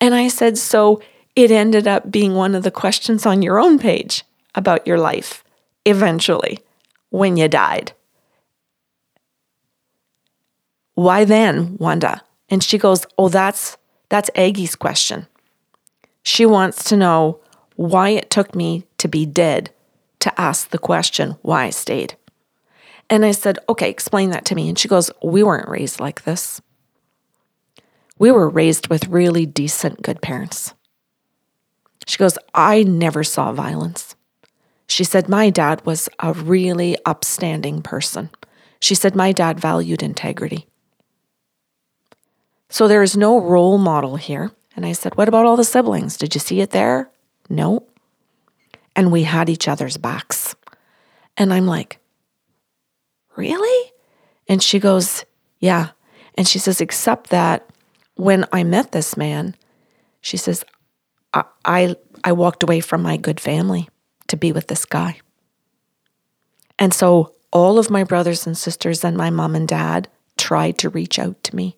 and 0.00 0.14
I 0.14 0.28
said, 0.28 0.58
So 0.58 1.00
it 1.36 1.50
ended 1.50 1.86
up 1.86 2.10
being 2.10 2.34
one 2.34 2.54
of 2.54 2.62
the 2.64 2.70
questions 2.70 3.24
on 3.24 3.40
your 3.40 3.58
own 3.58 3.78
page 3.78 4.24
about 4.54 4.86
your 4.86 4.98
life 4.98 5.44
eventually 5.84 6.58
when 7.12 7.36
you 7.36 7.46
died. 7.46 7.92
Why 10.94 11.24
then, 11.24 11.76
Wanda? 11.78 12.22
And 12.48 12.62
she 12.62 12.78
goes, 12.78 13.06
"Oh, 13.16 13.28
that's 13.28 13.76
that's 14.08 14.30
Aggie's 14.34 14.74
question. 14.74 15.26
She 16.22 16.44
wants 16.44 16.84
to 16.84 16.96
know 16.96 17.40
why 17.76 18.10
it 18.10 18.30
took 18.30 18.54
me 18.54 18.84
to 18.98 19.08
be 19.08 19.24
dead 19.24 19.70
to 20.20 20.40
ask 20.40 20.70
the 20.70 20.78
question 20.78 21.36
why 21.42 21.64
I 21.64 21.70
stayed." 21.70 22.16
And 23.08 23.24
I 23.24 23.32
said, 23.32 23.58
"Okay, 23.68 23.90
explain 23.90 24.30
that 24.30 24.44
to 24.46 24.54
me." 24.54 24.68
And 24.68 24.78
she 24.78 24.88
goes, 24.88 25.10
"We 25.22 25.42
weren't 25.42 25.68
raised 25.68 26.00
like 26.00 26.24
this. 26.24 26.60
We 28.18 28.30
were 28.30 28.48
raised 28.48 28.88
with 28.88 29.08
really 29.08 29.46
decent 29.46 30.02
good 30.02 30.20
parents." 30.20 30.74
She 32.06 32.18
goes, 32.18 32.36
I 32.54 32.82
never 32.82 33.22
saw 33.22 33.52
violence. 33.52 34.16
She 34.92 35.04
said, 35.04 35.26
My 35.26 35.48
dad 35.48 35.86
was 35.86 36.10
a 36.18 36.34
really 36.34 36.98
upstanding 37.06 37.80
person. 37.80 38.28
She 38.78 38.94
said, 38.94 39.16
My 39.16 39.32
dad 39.32 39.58
valued 39.58 40.02
integrity. 40.02 40.66
So 42.68 42.86
there 42.86 43.02
is 43.02 43.16
no 43.16 43.40
role 43.40 43.78
model 43.78 44.16
here. 44.16 44.50
And 44.76 44.84
I 44.84 44.92
said, 44.92 45.16
What 45.16 45.28
about 45.28 45.46
all 45.46 45.56
the 45.56 45.64
siblings? 45.64 46.18
Did 46.18 46.34
you 46.34 46.40
see 46.40 46.60
it 46.60 46.72
there? 46.72 47.10
No. 47.48 47.86
And 48.94 49.10
we 49.10 49.22
had 49.22 49.48
each 49.48 49.66
other's 49.66 49.96
backs. 49.96 50.54
And 51.38 51.54
I'm 51.54 51.66
like, 51.66 51.98
Really? 53.34 53.92
And 54.46 54.62
she 54.62 54.78
goes, 54.78 55.24
Yeah. 55.58 55.92
And 56.34 56.46
she 56.46 56.58
says, 56.58 56.82
Except 56.82 57.30
that 57.30 57.66
when 58.16 58.44
I 58.52 58.62
met 58.62 58.92
this 58.92 59.16
man, 59.16 59.54
she 60.20 60.36
says, 60.36 60.66
I, 61.32 61.96
I, 62.22 62.32
walked 62.32 62.62
away 62.62 62.80
from 62.80 63.00
my 63.00 63.16
good 63.16 63.40
family 63.40 63.88
to 64.32 64.36
be 64.36 64.50
with 64.50 64.66
this 64.66 64.86
guy. 64.86 65.20
And 66.78 66.92
so 66.94 67.34
all 67.52 67.78
of 67.78 67.90
my 67.90 68.02
brothers 68.02 68.46
and 68.46 68.56
sisters 68.56 69.04
and 69.04 69.14
my 69.14 69.28
mom 69.28 69.54
and 69.54 69.68
dad 69.68 70.08
tried 70.38 70.78
to 70.78 70.88
reach 70.88 71.18
out 71.18 71.40
to 71.44 71.54
me. 71.54 71.76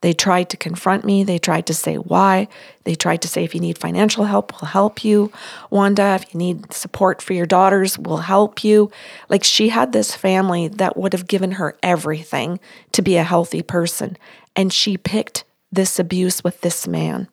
They 0.00 0.12
tried 0.12 0.48
to 0.50 0.56
confront 0.56 1.04
me. 1.04 1.24
They 1.24 1.38
tried 1.38 1.66
to 1.66 1.74
say 1.74 1.96
why. 1.96 2.46
They 2.84 2.94
tried 2.94 3.22
to 3.22 3.28
say, 3.28 3.42
if 3.42 3.52
you 3.52 3.60
need 3.60 3.78
financial 3.78 4.24
help, 4.24 4.52
we'll 4.52 4.70
help 4.70 5.04
you. 5.04 5.32
Wanda, 5.70 6.18
if 6.20 6.32
you 6.32 6.38
need 6.38 6.72
support 6.72 7.20
for 7.20 7.32
your 7.32 7.46
daughters, 7.46 7.98
we'll 7.98 8.18
help 8.18 8.62
you. 8.62 8.90
Like 9.28 9.42
she 9.42 9.68
had 9.70 9.92
this 9.92 10.14
family 10.14 10.68
that 10.68 10.96
would 10.96 11.12
have 11.12 11.26
given 11.26 11.52
her 11.52 11.76
everything 11.82 12.60
to 12.92 13.02
be 13.02 13.16
a 13.16 13.24
healthy 13.24 13.62
person. 13.62 14.16
And 14.54 14.72
she 14.72 14.96
picked 14.96 15.44
this 15.72 15.98
abuse 15.98 16.44
with 16.44 16.60
this 16.60 16.86
man 16.86 17.28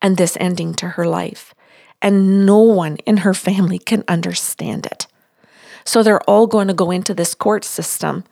and 0.00 0.16
this 0.16 0.36
ending 0.40 0.74
to 0.74 0.90
her 0.90 1.06
life. 1.06 1.54
And 2.02 2.44
no 2.44 2.58
one 2.58 2.96
in 3.06 3.18
her 3.18 3.32
family 3.32 3.78
can 3.78 4.04
understand 4.08 4.84
it. 4.86 5.06
So 5.84 6.02
they're 6.02 6.28
all 6.28 6.46
going 6.46 6.68
to 6.68 6.74
go 6.74 6.90
into 6.90 7.14
this 7.14 7.34
court 7.34 7.64
system 7.64 8.24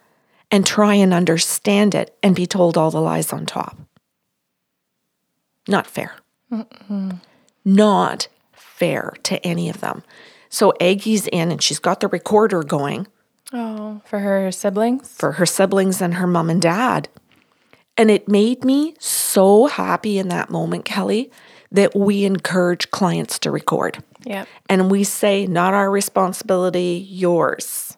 and 0.50 0.66
try 0.66 0.94
and 0.94 1.14
understand 1.14 1.94
it 1.94 2.16
and 2.22 2.34
be 2.34 2.46
told 2.46 2.76
all 2.76 2.90
the 2.90 3.00
lies 3.00 3.32
on 3.32 3.46
top. 3.46 3.78
Not 5.68 5.86
fair. 5.86 6.16
Mm-mm. 6.52 7.20
Not 7.64 8.26
fair 8.52 9.14
to 9.22 9.46
any 9.46 9.68
of 9.68 9.80
them. 9.80 10.02
So 10.48 10.72
Aggie's 10.80 11.28
in 11.28 11.52
and 11.52 11.62
she's 11.62 11.78
got 11.78 12.00
the 12.00 12.08
recorder 12.08 12.64
going. 12.64 13.06
Oh, 13.52 14.00
for 14.04 14.18
her 14.18 14.50
siblings? 14.50 15.12
For 15.12 15.32
her 15.32 15.46
siblings 15.46 16.02
and 16.02 16.14
her 16.14 16.26
mom 16.26 16.50
and 16.50 16.60
dad. 16.60 17.08
And 17.96 18.10
it 18.10 18.28
made 18.28 18.64
me 18.64 18.94
so 18.98 19.66
happy 19.66 20.18
in 20.18 20.28
that 20.28 20.50
moment, 20.50 20.84
Kelly, 20.84 21.30
that 21.72 21.94
we 21.94 22.24
encourage 22.24 22.90
clients 22.90 23.38
to 23.40 23.50
record. 23.50 24.02
Yeah. 24.24 24.44
And 24.68 24.90
we 24.90 25.04
say, 25.04 25.46
not 25.46 25.74
our 25.74 25.90
responsibility, 25.90 27.06
yours, 27.08 27.96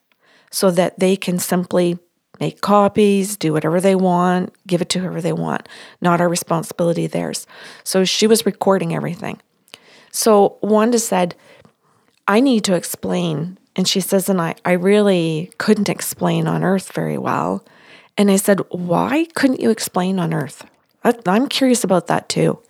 so 0.50 0.70
that 0.70 0.98
they 0.98 1.16
can 1.16 1.38
simply 1.38 1.98
make 2.40 2.60
copies, 2.60 3.36
do 3.36 3.52
whatever 3.52 3.80
they 3.80 3.94
want, 3.94 4.52
give 4.66 4.82
it 4.82 4.88
to 4.90 4.98
whoever 4.98 5.20
they 5.20 5.32
want, 5.32 5.68
not 6.00 6.20
our 6.20 6.28
responsibility, 6.28 7.06
theirs. 7.06 7.46
So 7.84 8.04
she 8.04 8.26
was 8.26 8.44
recording 8.46 8.94
everything. 8.94 9.40
So 10.10 10.58
Wanda 10.60 10.98
said, 10.98 11.34
I 12.28 12.40
need 12.40 12.64
to 12.64 12.74
explain. 12.74 13.58
And 13.74 13.88
she 13.88 14.00
says, 14.00 14.28
and 14.28 14.40
I, 14.40 14.54
I 14.64 14.72
really 14.72 15.50
couldn't 15.58 15.88
explain 15.88 16.46
on 16.46 16.62
earth 16.62 16.92
very 16.92 17.16
well. 17.16 17.64
And 18.18 18.30
I 18.30 18.36
said, 18.36 18.60
Why 18.70 19.26
couldn't 19.34 19.60
you 19.60 19.70
explain 19.70 20.18
on 20.18 20.34
earth? 20.34 20.66
I'm 21.04 21.48
curious 21.48 21.82
about 21.82 22.06
that 22.08 22.28
too. 22.28 22.60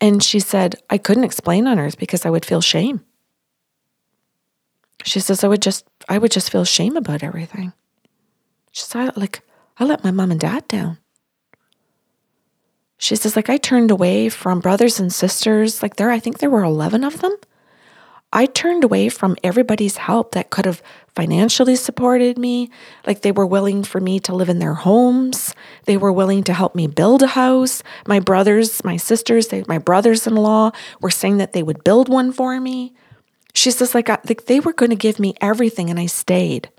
And 0.00 0.22
she 0.22 0.40
said, 0.40 0.76
I 0.90 0.98
couldn't 0.98 1.24
explain 1.24 1.66
on 1.66 1.78
earth 1.78 1.98
because 1.98 2.26
I 2.26 2.30
would 2.30 2.44
feel 2.44 2.60
shame. 2.60 3.04
She 5.04 5.20
says, 5.20 5.42
I 5.42 5.48
would 5.48 5.62
just, 5.62 5.84
I 6.08 6.18
would 6.18 6.30
just 6.30 6.50
feel 6.50 6.64
shame 6.64 6.96
about 6.96 7.22
everything. 7.22 7.72
She 8.70 8.82
said, 8.82 9.16
like, 9.16 9.42
I 9.78 9.84
let 9.84 10.04
my 10.04 10.10
mom 10.10 10.30
and 10.30 10.40
dad 10.40 10.66
down. 10.68 10.98
She 12.98 13.16
says, 13.16 13.34
like, 13.34 13.50
I 13.50 13.56
turned 13.56 13.90
away 13.90 14.28
from 14.28 14.60
brothers 14.60 15.00
and 15.00 15.12
sisters. 15.12 15.82
Like, 15.82 15.96
there, 15.96 16.10
I 16.10 16.20
think 16.20 16.38
there 16.38 16.50
were 16.50 16.62
11 16.62 17.02
of 17.02 17.20
them. 17.20 17.36
I 18.32 18.46
turned 18.46 18.82
away 18.82 19.08
from 19.08 19.36
everybody's 19.44 19.98
help 19.98 20.32
that 20.32 20.50
could 20.50 20.64
have 20.64 20.82
financially 21.14 21.76
supported 21.76 22.38
me. 22.38 22.70
Like 23.06 23.20
they 23.20 23.32
were 23.32 23.46
willing 23.46 23.84
for 23.84 24.00
me 24.00 24.18
to 24.20 24.34
live 24.34 24.48
in 24.48 24.58
their 24.58 24.74
homes. 24.74 25.54
They 25.84 25.96
were 25.96 26.12
willing 26.12 26.42
to 26.44 26.54
help 26.54 26.74
me 26.74 26.86
build 26.86 27.22
a 27.22 27.28
house. 27.28 27.82
My 28.06 28.20
brothers, 28.20 28.82
my 28.84 28.96
sisters, 28.96 29.48
they, 29.48 29.64
my 29.68 29.78
brothers 29.78 30.26
in 30.26 30.34
law 30.34 30.70
were 31.00 31.10
saying 31.10 31.36
that 31.38 31.52
they 31.52 31.62
would 31.62 31.84
build 31.84 32.08
one 32.08 32.32
for 32.32 32.58
me. 32.60 32.94
She 33.54 33.70
says, 33.70 33.94
like, 33.94 34.08
I, 34.08 34.18
like 34.26 34.46
they 34.46 34.60
were 34.60 34.72
going 34.72 34.90
to 34.90 34.96
give 34.96 35.18
me 35.18 35.34
everything, 35.40 35.90
and 35.90 36.00
I 36.00 36.06
stayed. 36.06 36.70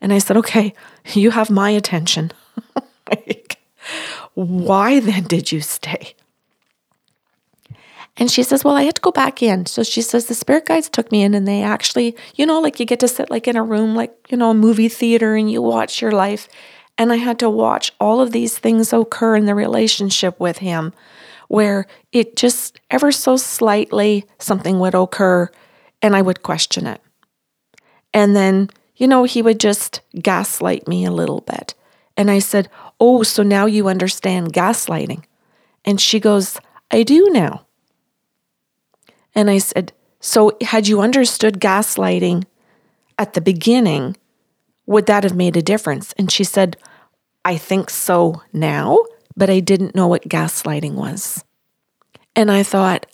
And 0.00 0.12
I 0.12 0.18
said, 0.18 0.36
okay, 0.38 0.74
you 1.12 1.30
have 1.30 1.50
my 1.50 1.70
attention. 1.70 2.32
like, 3.08 3.58
why 4.34 5.00
then 5.00 5.24
did 5.24 5.52
you 5.52 5.60
stay? 5.60 5.97
And 8.18 8.30
she 8.30 8.42
says, 8.42 8.64
Well, 8.64 8.74
I 8.74 8.82
had 8.82 8.96
to 8.96 9.00
go 9.00 9.12
back 9.12 9.42
in. 9.42 9.66
So 9.66 9.82
she 9.82 10.02
says, 10.02 10.26
The 10.26 10.34
spirit 10.34 10.66
guides 10.66 10.88
took 10.88 11.10
me 11.12 11.22
in 11.22 11.34
and 11.34 11.46
they 11.46 11.62
actually, 11.62 12.16
you 12.34 12.44
know, 12.44 12.60
like 12.60 12.80
you 12.80 12.86
get 12.86 13.00
to 13.00 13.08
sit 13.08 13.30
like 13.30 13.46
in 13.46 13.56
a 13.56 13.62
room, 13.62 13.94
like, 13.94 14.14
you 14.28 14.36
know, 14.36 14.50
a 14.50 14.54
movie 14.54 14.88
theater 14.88 15.36
and 15.36 15.50
you 15.50 15.62
watch 15.62 16.02
your 16.02 16.12
life. 16.12 16.48
And 16.98 17.12
I 17.12 17.16
had 17.16 17.38
to 17.38 17.48
watch 17.48 17.92
all 18.00 18.20
of 18.20 18.32
these 18.32 18.58
things 18.58 18.92
occur 18.92 19.36
in 19.36 19.46
the 19.46 19.54
relationship 19.54 20.38
with 20.40 20.58
him 20.58 20.92
where 21.46 21.86
it 22.12 22.36
just 22.36 22.80
ever 22.90 23.12
so 23.12 23.36
slightly 23.36 24.26
something 24.38 24.80
would 24.80 24.94
occur 24.94 25.48
and 26.02 26.16
I 26.16 26.22
would 26.22 26.42
question 26.42 26.86
it. 26.86 27.00
And 28.12 28.34
then, 28.34 28.68
you 28.96 29.06
know, 29.06 29.24
he 29.24 29.42
would 29.42 29.60
just 29.60 30.00
gaslight 30.20 30.88
me 30.88 31.04
a 31.04 31.12
little 31.12 31.40
bit. 31.42 31.74
And 32.16 32.32
I 32.32 32.40
said, 32.40 32.68
Oh, 32.98 33.22
so 33.22 33.44
now 33.44 33.66
you 33.66 33.86
understand 33.86 34.52
gaslighting. 34.52 35.22
And 35.84 36.00
she 36.00 36.18
goes, 36.18 36.58
I 36.90 37.04
do 37.04 37.30
now. 37.30 37.64
And 39.34 39.50
I 39.50 39.58
said, 39.58 39.92
So, 40.20 40.56
had 40.62 40.88
you 40.88 41.00
understood 41.00 41.60
gaslighting 41.60 42.44
at 43.18 43.34
the 43.34 43.40
beginning, 43.40 44.16
would 44.86 45.06
that 45.06 45.24
have 45.24 45.36
made 45.36 45.56
a 45.56 45.62
difference? 45.62 46.14
And 46.16 46.30
she 46.30 46.44
said, 46.44 46.76
I 47.44 47.56
think 47.56 47.90
so 47.90 48.42
now, 48.52 48.98
but 49.36 49.50
I 49.50 49.60
didn't 49.60 49.94
know 49.94 50.08
what 50.08 50.28
gaslighting 50.28 50.94
was. 50.94 51.44
And 52.34 52.50
I 52.50 52.62
thought, 52.62 53.06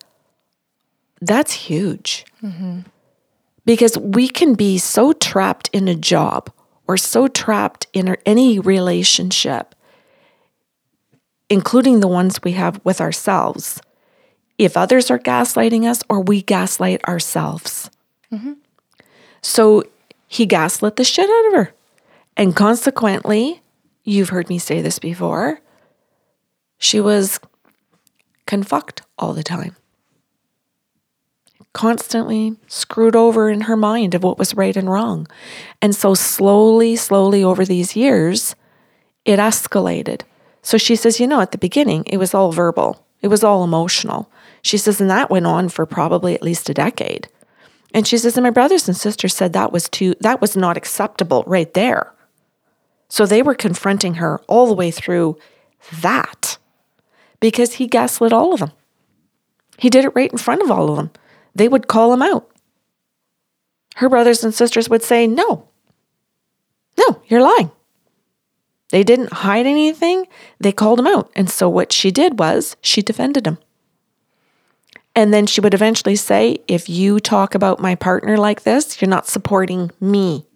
that's 1.21 1.53
huge. 1.53 2.27
Mm-hmm. 2.43 2.81
Because 3.65 3.97
we 3.97 4.29
can 4.29 4.55
be 4.55 4.77
so 4.79 5.13
trapped 5.13 5.71
in 5.73 5.89
a 5.89 5.95
job 5.95 6.51
or 6.87 6.97
so 6.97 7.29
trapped 7.29 7.87
in 7.93 8.15
any 8.27 8.59
relationship, 8.59 9.75
including 11.49 12.01
the 12.01 12.09
ones 12.09 12.43
we 12.43 12.53
have 12.53 12.81
with 12.85 13.01
ourselves, 13.01 13.81
if 14.59 14.77
others 14.77 15.11
are 15.11 15.19
gaslighting 15.19 15.85
us 15.89 16.03
or 16.09 16.21
we 16.21 16.43
gaslight 16.43 17.05
ourselves. 17.09 17.91
So 19.43 19.85
he 20.27 20.47
gaslit 20.47 20.97
the 20.97 21.05
shit 21.05 21.29
out 21.29 21.47
of 21.49 21.53
her. 21.55 21.75
And 22.37 22.57
consequently, 22.57 23.63
you've 24.05 24.31
heard 24.31 24.49
me 24.49 24.59
say 24.59 24.83
this 24.83 24.99
before, 24.99 25.61
she 26.79 27.01
was 27.01 27.39
confucked 28.47 29.03
all 29.19 29.33
the 29.33 29.43
time. 29.43 29.77
Constantly 31.73 32.57
screwed 32.69 33.17
over 33.17 33.49
in 33.51 33.63
her 33.63 33.77
mind 33.77 34.15
of 34.15 34.23
what 34.23 34.39
was 34.39 34.55
right 34.55 34.77
and 34.77 34.91
wrong. 34.91 35.27
And 35.83 35.95
so, 35.95 36.15
slowly, 36.15 36.95
slowly 36.97 37.43
over 37.43 37.65
these 37.65 37.97
years, 37.97 38.55
it 39.25 39.39
escalated. 39.39 40.23
So 40.63 40.79
she 40.79 40.97
says, 40.97 41.19
you 41.21 41.27
know, 41.27 41.41
at 41.41 41.53
the 41.53 41.59
beginning, 41.59 42.05
it 42.07 42.19
was 42.19 42.35
all 42.35 42.53
verbal, 42.53 43.05
it 43.23 43.29
was 43.29 43.43
all 43.43 43.65
emotional. 43.65 44.31
She 44.65 44.79
says, 44.79 44.99
and 44.99 45.11
that 45.11 45.31
went 45.31 45.47
on 45.47 45.69
for 45.69 45.85
probably 45.85 46.35
at 46.35 46.43
least 46.43 46.71
a 46.71 46.75
decade. 46.75 47.29
And 47.93 48.09
she 48.09 48.17
says, 48.17 48.37
and 48.37 48.45
my 48.45 48.51
brothers 48.51 48.89
and 48.89 48.97
sisters 48.97 49.37
said 49.37 49.53
that 49.53 49.73
was 49.73 49.91
too, 49.91 50.15
that 50.21 50.41
was 50.41 50.57
not 50.57 50.79
acceptable 50.79 51.45
right 51.47 51.73
there. 51.75 52.13
So 53.09 53.27
they 53.27 53.43
were 53.43 53.55
confronting 53.55 54.15
her 54.15 54.41
all 54.49 54.67
the 54.67 54.75
way 54.75 54.91
through 54.91 55.37
that 56.01 56.57
because 57.41 57.75
he 57.75 57.87
gaslit 57.87 58.33
all 58.33 58.55
of 58.55 58.61
them. 58.61 58.73
He 59.77 59.91
did 59.91 60.07
it 60.07 60.15
right 60.15 60.33
in 60.33 60.39
front 60.39 60.63
of 60.63 60.71
all 60.71 60.89
of 60.91 60.97
them. 60.97 61.11
They 61.55 61.69
would 61.69 61.87
call 61.87 62.13
him 62.13 62.23
out. 62.23 62.51
Her 63.97 64.09
brothers 64.09 64.43
and 64.43 64.55
sisters 64.55 64.89
would 64.89 65.03
say, 65.03 65.27
No, 65.27 65.69
no, 66.99 67.23
you're 67.27 67.43
lying. 67.43 67.71
They 68.91 69.05
didn't 69.05 69.33
hide 69.33 69.67
anything, 69.67 70.27
they 70.59 70.73
called 70.73 71.01
him 71.01 71.07
out. 71.07 71.31
And 71.37 71.51
so 71.51 71.69
what 71.69 71.93
she 71.93 72.11
did 72.11 72.39
was 72.39 72.77
she 72.81 73.03
defended 73.03 73.47
him. 73.47 73.59
And 75.17 75.33
then 75.33 75.47
she 75.47 75.61
would 75.61 75.75
eventually 75.75 76.17
say, 76.17 76.59
If 76.67 76.89
you 76.89 77.21
talk 77.21 77.55
about 77.55 77.81
my 77.81 77.95
partner 77.95 78.37
like 78.37 78.63
this, 78.63 79.01
you're 79.01 79.09
not 79.09 79.29
supporting 79.29 79.91
me. 80.01 80.47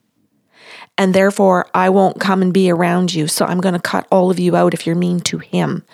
And 0.96 1.14
therefore, 1.14 1.68
I 1.72 1.90
won't 1.90 2.20
come 2.20 2.42
and 2.42 2.52
be 2.52 2.70
around 2.70 3.14
you. 3.14 3.28
So 3.28 3.44
I'm 3.44 3.60
going 3.60 3.74
to 3.74 3.80
cut 3.80 4.06
all 4.10 4.30
of 4.30 4.38
you 4.40 4.56
out 4.56 4.74
if 4.74 4.84
you're 4.84 4.96
mean 4.96 5.20
to 5.20 5.38
him. 5.38 5.84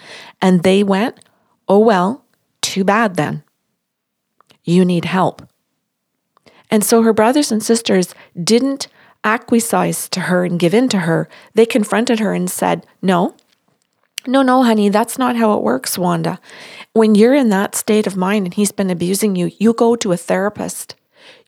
And 0.41 0.63
they 0.63 0.83
went, 0.83 1.21
Oh, 1.69 1.79
well, 1.79 2.25
too 2.63 2.85
bad 2.85 3.17
then. 3.17 3.43
You 4.65 4.85
need 4.85 5.05
help. 5.05 5.47
And 6.71 6.83
so 6.83 7.03
her 7.03 7.13
brothers 7.13 7.53
and 7.53 7.63
sisters 7.63 8.15
didn't 8.43 8.89
acquiesce 9.23 10.09
to 10.09 10.21
her 10.21 10.45
and 10.45 10.59
give 10.59 10.75
in 10.75 10.89
to 10.89 11.01
her. 11.01 11.29
They 11.55 11.67
confronted 11.67 12.21
her 12.21 12.33
and 12.33 12.51
said, 12.51 12.87
No, 13.03 13.35
no, 14.27 14.43
no, 14.43 14.63
honey, 14.63 14.89
that's 14.89 15.19
not 15.19 15.37
how 15.37 15.57
it 15.57 15.63
works, 15.63 15.99
Wanda. 15.99 16.39
When 16.93 17.15
you're 17.15 17.35
in 17.35 17.49
that 17.51 17.75
state 17.75 18.07
of 18.07 18.17
mind 18.17 18.47
and 18.47 18.55
he's 18.55 18.73
been 18.73 18.91
abusing 18.91 19.37
you, 19.37 19.51
you 19.59 19.73
go 19.73 19.97
to 19.97 20.13
a 20.13 20.17
therapist. 20.17 20.95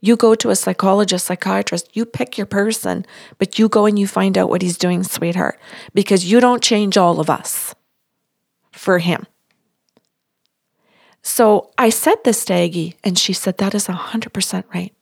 You 0.01 0.17
go 0.17 0.35
to 0.35 0.51
a 0.51 0.57
psychologist, 0.57 1.27
psychiatrist, 1.27 1.97
you 1.97 2.05
pick 2.05 2.39
your 2.39 2.47
person, 2.47 3.05
but 3.39 3.59
you 3.59 3.69
go 3.69 3.87
and 3.87 3.99
you 3.99 4.07
find 4.07 4.39
out 4.39 4.49
what 4.49 4.63
he's 4.63 4.79
doing, 4.79 5.03
sweetheart, 5.03 5.59
because 5.95 6.31
you 6.31 6.41
don't 6.41 6.63
change 6.63 6.97
all 6.97 7.21
of 7.21 7.31
us 7.31 7.75
for 8.73 8.99
him. 8.99 9.27
So 11.23 11.71
I 11.77 11.91
said 11.91 12.17
this 12.25 12.45
to 12.45 12.55
Aggie, 12.55 12.95
and 13.03 13.19
she 13.19 13.33
said, 13.33 13.59
That 13.59 13.75
is 13.75 13.89
100% 13.89 14.65
right. 14.73 14.95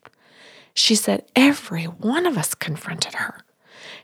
She 0.73 0.95
said, 0.95 1.25
Every 1.37 1.85
one 1.85 2.25
of 2.25 2.39
us 2.39 2.55
confronted 2.55 3.15
her. 3.15 3.45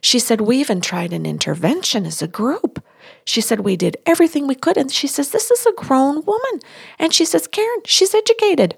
She 0.01 0.19
said, 0.19 0.41
We 0.41 0.57
even 0.57 0.81
tried 0.81 1.13
an 1.13 1.25
intervention 1.25 2.05
as 2.05 2.21
a 2.21 2.27
group. 2.27 2.83
She 3.25 3.41
said, 3.41 3.61
We 3.61 3.75
did 3.75 3.97
everything 4.05 4.47
we 4.47 4.55
could. 4.55 4.77
And 4.77 4.91
she 4.91 5.07
says, 5.07 5.31
This 5.31 5.51
is 5.51 5.65
a 5.65 5.73
grown 5.73 6.23
woman. 6.25 6.59
And 6.99 7.13
she 7.13 7.25
says, 7.25 7.47
Karen, 7.47 7.81
she's 7.85 8.13
educated. 8.13 8.77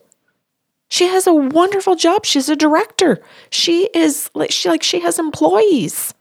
She 0.90 1.08
has 1.08 1.26
a 1.26 1.34
wonderful 1.34 1.96
job. 1.96 2.26
She's 2.26 2.50
a 2.50 2.56
director. 2.56 3.24
She 3.50 3.90
is 3.94 4.30
she 4.50 4.70
like 4.70 4.84
she 4.84 5.00
has 5.00 5.18
employees. 5.18 6.14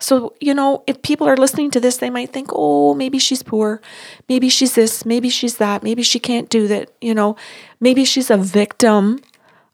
So, 0.00 0.34
you 0.40 0.52
know, 0.52 0.84
if 0.86 1.00
people 1.00 1.26
are 1.26 1.36
listening 1.36 1.70
to 1.70 1.80
this, 1.80 1.96
they 1.96 2.10
might 2.10 2.30
think, 2.30 2.50
oh, 2.52 2.92
maybe 2.92 3.18
she's 3.18 3.42
poor. 3.42 3.80
Maybe 4.28 4.50
she's 4.50 4.74
this. 4.74 5.06
Maybe 5.06 5.30
she's 5.30 5.56
that. 5.56 5.82
Maybe 5.82 6.02
she 6.02 6.18
can't 6.18 6.50
do 6.50 6.68
that. 6.68 6.90
You 7.00 7.14
know, 7.14 7.36
maybe 7.80 8.04
she's 8.04 8.30
a 8.30 8.36
victim 8.36 9.20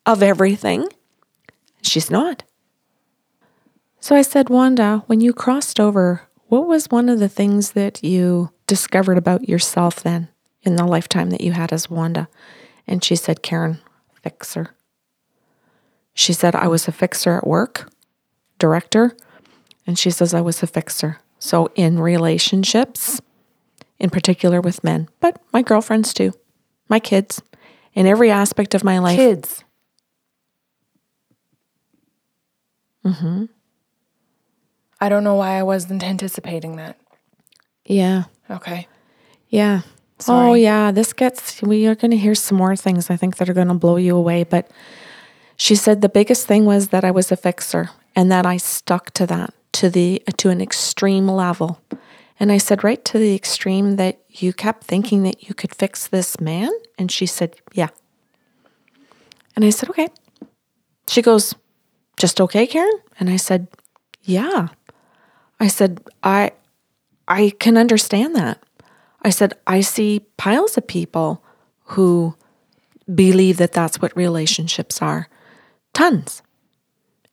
of 0.06 0.22
everything. 0.22 0.86
She's 1.82 2.10
not. 2.10 2.44
So 3.98 4.14
I 4.14 4.22
said, 4.22 4.48
Wanda, 4.48 5.02
when 5.06 5.20
you 5.20 5.32
crossed 5.32 5.80
over, 5.80 6.22
what 6.50 6.66
was 6.66 6.90
one 6.90 7.08
of 7.08 7.20
the 7.20 7.28
things 7.28 7.72
that 7.72 8.02
you 8.02 8.50
discovered 8.66 9.16
about 9.16 9.48
yourself 9.48 10.02
then 10.02 10.28
in 10.62 10.74
the 10.74 10.84
lifetime 10.84 11.30
that 11.30 11.40
you 11.40 11.52
had 11.52 11.72
as 11.72 11.88
Wanda? 11.88 12.28
And 12.88 13.04
she 13.04 13.14
said, 13.14 13.40
Karen, 13.40 13.78
fixer. 14.20 14.74
She 16.12 16.32
said, 16.32 16.56
I 16.56 16.66
was 16.66 16.88
a 16.88 16.92
fixer 16.92 17.36
at 17.36 17.46
work, 17.46 17.88
director. 18.58 19.16
And 19.86 19.96
she 19.96 20.10
says, 20.10 20.34
I 20.34 20.40
was 20.40 20.60
a 20.60 20.66
fixer. 20.66 21.18
So 21.38 21.70
in 21.76 22.00
relationships, 22.00 23.20
in 24.00 24.10
particular 24.10 24.60
with 24.60 24.82
men, 24.82 25.08
but 25.20 25.40
my 25.52 25.62
girlfriends 25.62 26.12
too, 26.12 26.32
my 26.88 26.98
kids, 26.98 27.40
in 27.94 28.08
every 28.08 28.30
aspect 28.30 28.74
of 28.74 28.82
my 28.82 28.98
life. 28.98 29.16
Kids. 29.16 29.64
Mm-hmm. 33.04 33.44
I 35.00 35.08
don't 35.08 35.24
know 35.24 35.36
why 35.36 35.58
I 35.58 35.62
wasn't 35.62 36.02
anticipating 36.02 36.76
that. 36.76 36.98
Yeah. 37.84 38.24
Okay. 38.50 38.86
Yeah. 39.48 39.82
Oh, 40.28 40.54
yeah. 40.54 40.92
This 40.92 41.12
gets, 41.12 41.62
we 41.62 41.86
are 41.86 41.94
going 41.94 42.10
to 42.10 42.16
hear 42.16 42.34
some 42.34 42.58
more 42.58 42.76
things 42.76 43.08
I 43.08 43.16
think 43.16 43.36
that 43.38 43.48
are 43.48 43.54
going 43.54 43.68
to 43.68 43.74
blow 43.74 43.96
you 43.96 44.14
away. 44.16 44.44
But 44.44 44.70
she 45.56 45.74
said 45.74 46.00
the 46.00 46.08
biggest 46.08 46.46
thing 46.46 46.66
was 46.66 46.88
that 46.88 47.04
I 47.04 47.10
was 47.10 47.32
a 47.32 47.36
fixer 47.36 47.90
and 48.14 48.30
that 48.30 48.44
I 48.44 48.58
stuck 48.58 49.12
to 49.12 49.26
that 49.26 49.54
to 49.72 49.88
the 49.88 50.22
to 50.36 50.50
an 50.50 50.60
extreme 50.60 51.26
level. 51.28 51.80
And 52.38 52.50
I 52.50 52.58
said, 52.58 52.82
right 52.82 53.04
to 53.04 53.18
the 53.18 53.34
extreme 53.34 53.96
that 53.96 54.20
you 54.28 54.52
kept 54.52 54.84
thinking 54.84 55.22
that 55.24 55.48
you 55.48 55.54
could 55.54 55.74
fix 55.74 56.06
this 56.08 56.40
man? 56.40 56.70
And 56.98 57.12
she 57.12 57.26
said, 57.26 57.56
yeah. 57.74 57.88
And 59.54 59.64
I 59.64 59.70
said, 59.70 59.90
okay. 59.90 60.08
She 61.08 61.20
goes, 61.20 61.54
just 62.16 62.40
okay, 62.40 62.66
Karen? 62.66 63.00
And 63.18 63.28
I 63.28 63.36
said, 63.36 63.68
yeah. 64.22 64.68
I 65.60 65.68
said, 65.68 66.00
I 66.22 66.52
I 67.28 67.50
can 67.60 67.76
understand 67.76 68.34
that. 68.34 68.62
I 69.22 69.30
said, 69.30 69.54
I 69.66 69.82
see 69.82 70.20
piles 70.36 70.76
of 70.76 70.86
people 70.86 71.44
who 71.94 72.34
believe 73.14 73.58
that 73.58 73.72
that's 73.72 74.00
what 74.00 74.16
relationships 74.16 75.02
are. 75.02 75.28
Tons. 75.92 76.42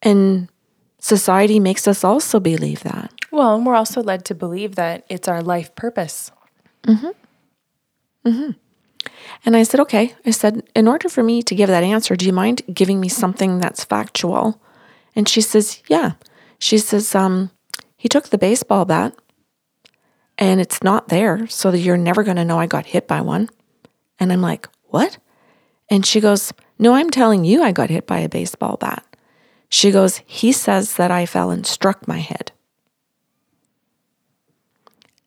And 0.02 0.50
society 1.00 1.60
makes 1.60 1.88
us 1.88 2.04
also 2.04 2.40
believe 2.40 2.84
that. 2.84 3.12
Well, 3.32 3.56
and 3.56 3.66
we're 3.66 3.76
also 3.76 4.04
led 4.04 4.26
to 4.26 4.36
believe 4.36 4.76
that 4.76 5.06
it's 5.10 5.28
our 5.28 5.42
life 5.42 5.74
purpose. 5.76 6.32
Mm 6.84 6.96
Mhm. 7.00 7.13
Mm 8.26 8.34
Mhm. 8.34 8.56
And 9.46 9.56
I 9.56 9.63
said, 9.63 9.80
okay. 9.82 10.16
I 10.26 10.32
said, 10.32 10.63
in 10.76 10.88
order 10.88 11.08
for 11.10 11.24
me 11.24 11.42
to 11.44 11.56
give 11.56 11.70
that 11.70 11.84
answer, 11.84 12.16
do 12.16 12.26
you 12.26 12.34
mind 12.34 12.62
giving 12.74 13.00
me 13.00 13.08
something 13.08 13.60
that's 13.60 13.84
factual? 13.86 14.60
And 15.16 15.30
she 15.30 15.42
says, 15.42 15.82
yeah. 15.88 16.13
She 16.60 16.78
says, 16.78 17.16
um, 17.16 17.52
he 17.98 18.08
took 18.08 18.30
the 18.30 18.38
baseball 18.38 18.86
bat 18.86 19.14
and 20.38 20.62
it's 20.62 20.84
not 20.84 21.10
there. 21.10 21.48
So 21.48 21.74
you're 21.74 21.98
never 21.98 22.24
going 22.24 22.38
to 22.38 22.46
know 22.46 22.60
I 22.60 22.68
got 22.68 22.86
hit 22.86 23.08
by 23.08 23.22
one. 23.22 23.50
And 24.20 24.32
I'm 24.32 24.42
like, 24.42 24.70
what? 24.86 25.18
And 25.90 26.06
she 26.06 26.20
goes, 26.20 26.54
no, 26.80 26.94
I'm 26.94 27.10
telling 27.10 27.44
you 27.44 27.64
I 27.64 27.72
got 27.72 27.90
hit 27.90 28.06
by 28.06 28.20
a 28.20 28.30
baseball 28.30 28.78
bat. 28.78 29.04
She 29.70 29.92
goes, 29.92 30.22
he 30.26 30.52
says 30.52 30.96
that 30.96 31.12
I 31.12 31.26
fell 31.26 31.50
and 31.50 31.66
struck 31.66 32.08
my 32.08 32.20
head. 32.20 32.52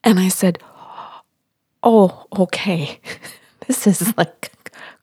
And 0.03 0.19
I 0.19 0.29
said, 0.29 0.59
oh, 1.83 2.27
okay. 2.39 3.01
this 3.67 3.87
is 3.87 4.17
like 4.17 4.53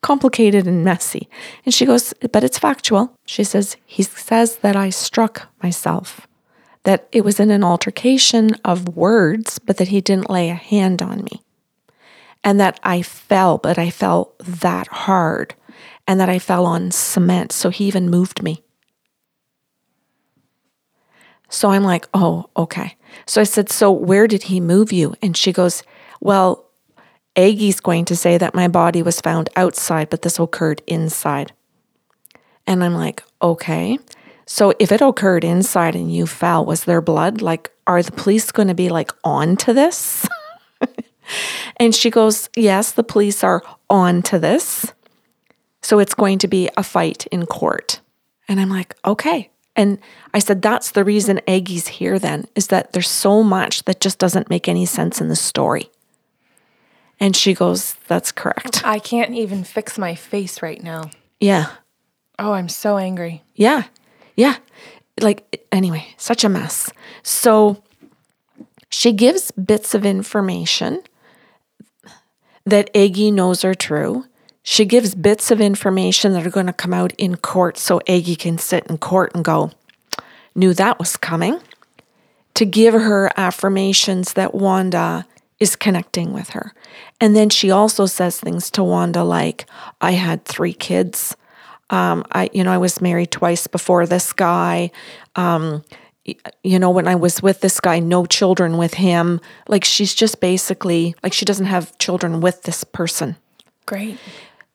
complicated 0.02 0.68
and 0.68 0.84
messy. 0.84 1.30
And 1.66 1.74
she 1.74 1.86
goes, 1.86 2.14
but 2.32 2.44
it's 2.44 2.60
factual. 2.60 3.16
She 3.26 3.44
says, 3.44 3.78
he 3.86 4.04
says 4.04 4.58
that 4.58 4.76
I 4.76 4.90
struck 4.90 5.50
myself, 5.62 6.27
that 6.88 7.06
it 7.12 7.26
was 7.26 7.38
in 7.38 7.52
an 7.52 7.66
altercation 7.66 8.52
of 8.64 8.96
words, 8.96 9.60
but 9.60 9.76
that 9.76 9.90
he 9.90 10.00
didn't 10.00 10.30
lay 10.30 10.50
a 10.50 10.56
hand 10.56 11.02
on 11.02 11.22
me. 11.26 11.44
And 12.46 12.62
that 12.62 12.80
I 12.82 13.02
fell, 13.02 13.58
but 13.58 13.78
I 13.78 13.90
fell 13.90 14.36
that 14.40 14.88
hard, 14.88 15.54
and 16.08 16.18
that 16.18 16.30
I 16.30 16.40
fell 16.40 16.66
on 16.66 16.92
cement. 16.92 17.52
So 17.52 17.72
he 17.72 17.88
even 17.88 18.10
moved 18.10 18.42
me. 18.42 18.64
So 21.50 21.72
I'm 21.72 21.84
like, 21.84 22.08
oh, 22.14 22.50
okay. 22.56 22.96
So 23.26 23.42
I 23.42 23.44
said, 23.44 23.70
so 23.70 23.92
where 23.92 24.26
did 24.26 24.44
he 24.44 24.62
move 24.62 24.94
you? 24.94 25.14
And 25.22 25.36
she 25.36 25.52
goes, 25.52 25.84
well, 26.22 26.70
Aggie's 27.36 27.82
going 27.82 28.06
to 28.06 28.16
say 28.16 28.38
that 28.38 28.56
my 28.56 28.70
body 28.70 29.04
was 29.04 29.20
found 29.20 29.50
outside, 29.58 30.10
but 30.10 30.22
this 30.22 30.40
occurred 30.40 30.82
inside. 30.88 31.52
And 32.66 32.82
I'm 32.82 32.94
like, 32.94 33.24
okay. 33.42 34.00
So 34.48 34.74
if 34.80 34.94
it 34.94 35.02
occurred 35.02 35.44
inside 35.44 35.94
and 35.94 36.12
you 36.12 36.26
fell, 36.26 36.66
was 36.66 36.86
there 36.86 37.02
blood? 37.02 37.42
Like, 37.42 37.70
are 37.86 38.02
the 38.02 38.14
police 38.14 38.50
going 38.50 38.70
to 38.70 38.74
be 38.74 38.88
like 38.88 39.12
on 39.24 39.58
to 39.58 39.74
this? 39.74 40.28
and 41.78 41.94
she 41.94 42.10
goes, 42.10 42.50
yes, 42.56 42.94
the 42.94 43.04
police 43.04 43.44
are 43.44 43.62
on 43.90 44.22
to 44.24 44.40
this. 44.40 44.94
So 45.82 46.00
it's 46.00 46.14
going 46.14 46.40
to 46.40 46.48
be 46.48 46.70
a 46.78 46.84
fight 46.84 47.28
in 47.28 47.46
court. 47.46 48.00
And 48.48 48.60
I'm 48.60 48.70
like, 48.70 48.96
okay. 49.06 49.50
And 49.76 50.00
I 50.34 50.40
said, 50.40 50.62
that's 50.62 50.92
the 50.92 51.04
reason 51.04 51.42
Aggie's 51.46 51.88
here 51.88 52.18
then, 52.18 52.48
is 52.56 52.68
that 52.68 52.94
there's 52.94 53.10
so 53.10 53.44
much 53.44 53.84
that 53.84 54.00
just 54.00 54.18
doesn't 54.18 54.50
make 54.50 54.70
any 54.70 54.86
sense 54.86 55.20
in 55.20 55.28
the 55.28 55.36
story. 55.36 55.92
And 57.20 57.36
she 57.36 57.54
goes, 57.54 57.96
that's 58.08 58.32
correct. 58.32 58.82
I 58.86 59.00
can't 59.00 59.34
even 59.34 59.66
fix 59.66 59.98
my 59.98 60.16
face 60.16 60.62
right 60.62 60.82
now. 60.82 61.12
Yeah. 61.40 61.68
Oh, 62.40 62.54
I'm 62.54 62.70
so 62.70 62.98
angry. 62.98 63.44
Yeah. 63.56 63.84
Yeah. 64.38 64.56
Like, 65.20 65.68
anyway, 65.72 66.08
such 66.16 66.46
a 66.46 66.50
mess. 66.50 66.90
So 67.24 67.84
she 68.90 69.12
gives 69.12 69.52
bits 69.52 69.94
of 69.94 70.06
information 70.06 71.02
that 72.66 72.90
Aggie 72.96 73.32
knows 73.32 73.66
are 73.66 73.76
true. 73.76 74.26
She 74.64 74.86
gives 74.86 75.16
bits 75.16 75.52
of 75.52 75.60
information 75.60 76.34
that 76.34 76.46
are 76.46 76.52
going 76.52 76.66
to 76.68 76.74
come 76.74 76.94
out 76.94 77.14
in 77.18 77.38
court 77.38 77.78
so 77.78 78.00
Aggie 78.08 78.36
can 78.36 78.58
sit 78.58 78.86
in 78.88 78.98
court 78.98 79.34
and 79.34 79.44
go, 79.44 79.72
knew 80.56 80.74
that 80.74 81.00
was 81.00 81.18
coming. 81.18 81.60
To 82.56 82.66
give 82.66 82.94
her 82.94 83.32
affirmations 83.38 84.34
that 84.34 84.54
Wanda 84.54 85.26
is 85.60 85.76
connecting 85.76 86.34
with 86.34 86.50
her. 86.50 86.74
And 87.22 87.36
then 87.36 87.50
she 87.50 87.72
also 87.72 88.06
says 88.06 88.40
things 88.40 88.70
to 88.72 88.84
Wanda 88.84 89.24
like, 89.24 89.66
I 90.02 90.12
had 90.12 90.46
three 90.46 90.74
kids. 90.74 91.36
Um, 91.90 92.26
I, 92.32 92.50
you 92.54 92.64
know, 92.64 92.72
I 92.72 92.78
was 92.78 93.02
married 93.02 93.32
twice 93.32 93.68
before 93.68 94.06
this 94.06 94.34
guy. 94.34 94.92
Um, 95.36 95.84
you 96.64 96.78
know, 96.78 96.90
when 96.90 97.08
I 97.08 97.16
was 97.16 97.42
with 97.42 97.62
this 97.62 97.80
guy, 97.80 98.00
no 98.00 98.26
children 98.26 98.78
with 98.78 98.96
him. 98.96 99.40
Like 99.68 99.86
she's 99.86 100.14
just 100.14 100.42
basically 100.42 101.16
like 101.24 101.34
she 101.34 101.46
doesn't 101.46 101.68
have 101.68 101.98
children 101.98 102.42
with 102.42 102.64
this 102.64 102.84
person. 102.84 103.38
Great. 103.86 104.18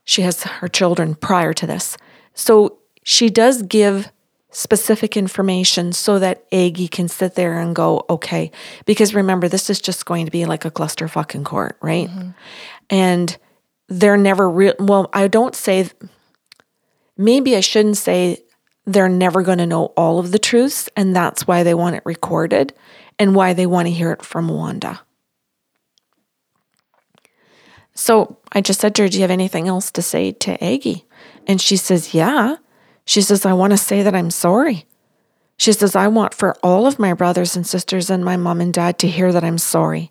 She 0.04 0.22
has 0.22 0.42
her 0.42 0.68
children 0.68 1.14
prior 1.14 1.52
to 1.52 1.66
this. 1.66 1.96
So 2.34 2.78
she 3.02 3.28
does 3.28 3.62
give 3.62 4.10
specific 4.50 5.16
information 5.16 5.92
so 5.92 6.18
that 6.18 6.44
Aggie 6.52 6.88
can 6.88 7.08
sit 7.08 7.34
there 7.34 7.58
and 7.58 7.74
go, 7.74 8.04
okay. 8.08 8.50
Because 8.84 9.14
remember, 9.14 9.48
this 9.48 9.70
is 9.70 9.80
just 9.80 10.06
going 10.06 10.26
to 10.26 10.30
be 10.30 10.44
like 10.44 10.64
a 10.64 10.70
cluster 10.70 11.08
fucking 11.08 11.44
court, 11.44 11.76
right? 11.80 12.08
Mm-hmm. 12.08 12.30
And 12.90 13.36
they're 13.88 14.16
never 14.16 14.48
real. 14.48 14.74
Well, 14.78 15.08
I 15.12 15.28
don't 15.28 15.54
say, 15.54 15.90
maybe 17.16 17.56
I 17.56 17.60
shouldn't 17.60 17.96
say 17.96 18.42
they're 18.84 19.08
never 19.08 19.42
going 19.42 19.58
to 19.58 19.66
know 19.66 19.86
all 19.96 20.18
of 20.18 20.32
the 20.32 20.38
truths. 20.38 20.88
And 20.96 21.14
that's 21.14 21.46
why 21.46 21.62
they 21.62 21.74
want 21.74 21.96
it 21.96 22.02
recorded 22.04 22.74
and 23.18 23.34
why 23.34 23.52
they 23.52 23.66
want 23.66 23.86
to 23.86 23.92
hear 23.92 24.12
it 24.12 24.22
from 24.24 24.48
Wanda. 24.48 25.00
So 27.94 28.38
I 28.52 28.60
just 28.60 28.80
said 28.80 28.94
to 28.96 29.02
her, 29.02 29.08
Do 29.08 29.18
you 29.18 29.22
have 29.22 29.30
anything 29.30 29.68
else 29.68 29.90
to 29.92 30.02
say 30.02 30.32
to 30.32 30.62
Aggie? 30.62 31.04
And 31.46 31.60
she 31.60 31.76
says, 31.76 32.14
Yeah. 32.14 32.56
She 33.04 33.20
says, 33.20 33.44
I 33.44 33.52
want 33.52 33.72
to 33.72 33.76
say 33.76 34.02
that 34.02 34.14
I'm 34.14 34.30
sorry. 34.30 34.86
She 35.56 35.72
says, 35.72 35.94
I 35.94 36.08
want 36.08 36.34
for 36.34 36.56
all 36.62 36.86
of 36.86 36.98
my 36.98 37.14
brothers 37.14 37.54
and 37.54 37.66
sisters 37.66 38.10
and 38.10 38.24
my 38.24 38.36
mom 38.36 38.60
and 38.60 38.72
dad 38.72 38.98
to 39.00 39.08
hear 39.08 39.32
that 39.32 39.44
I'm 39.44 39.58
sorry. 39.58 40.10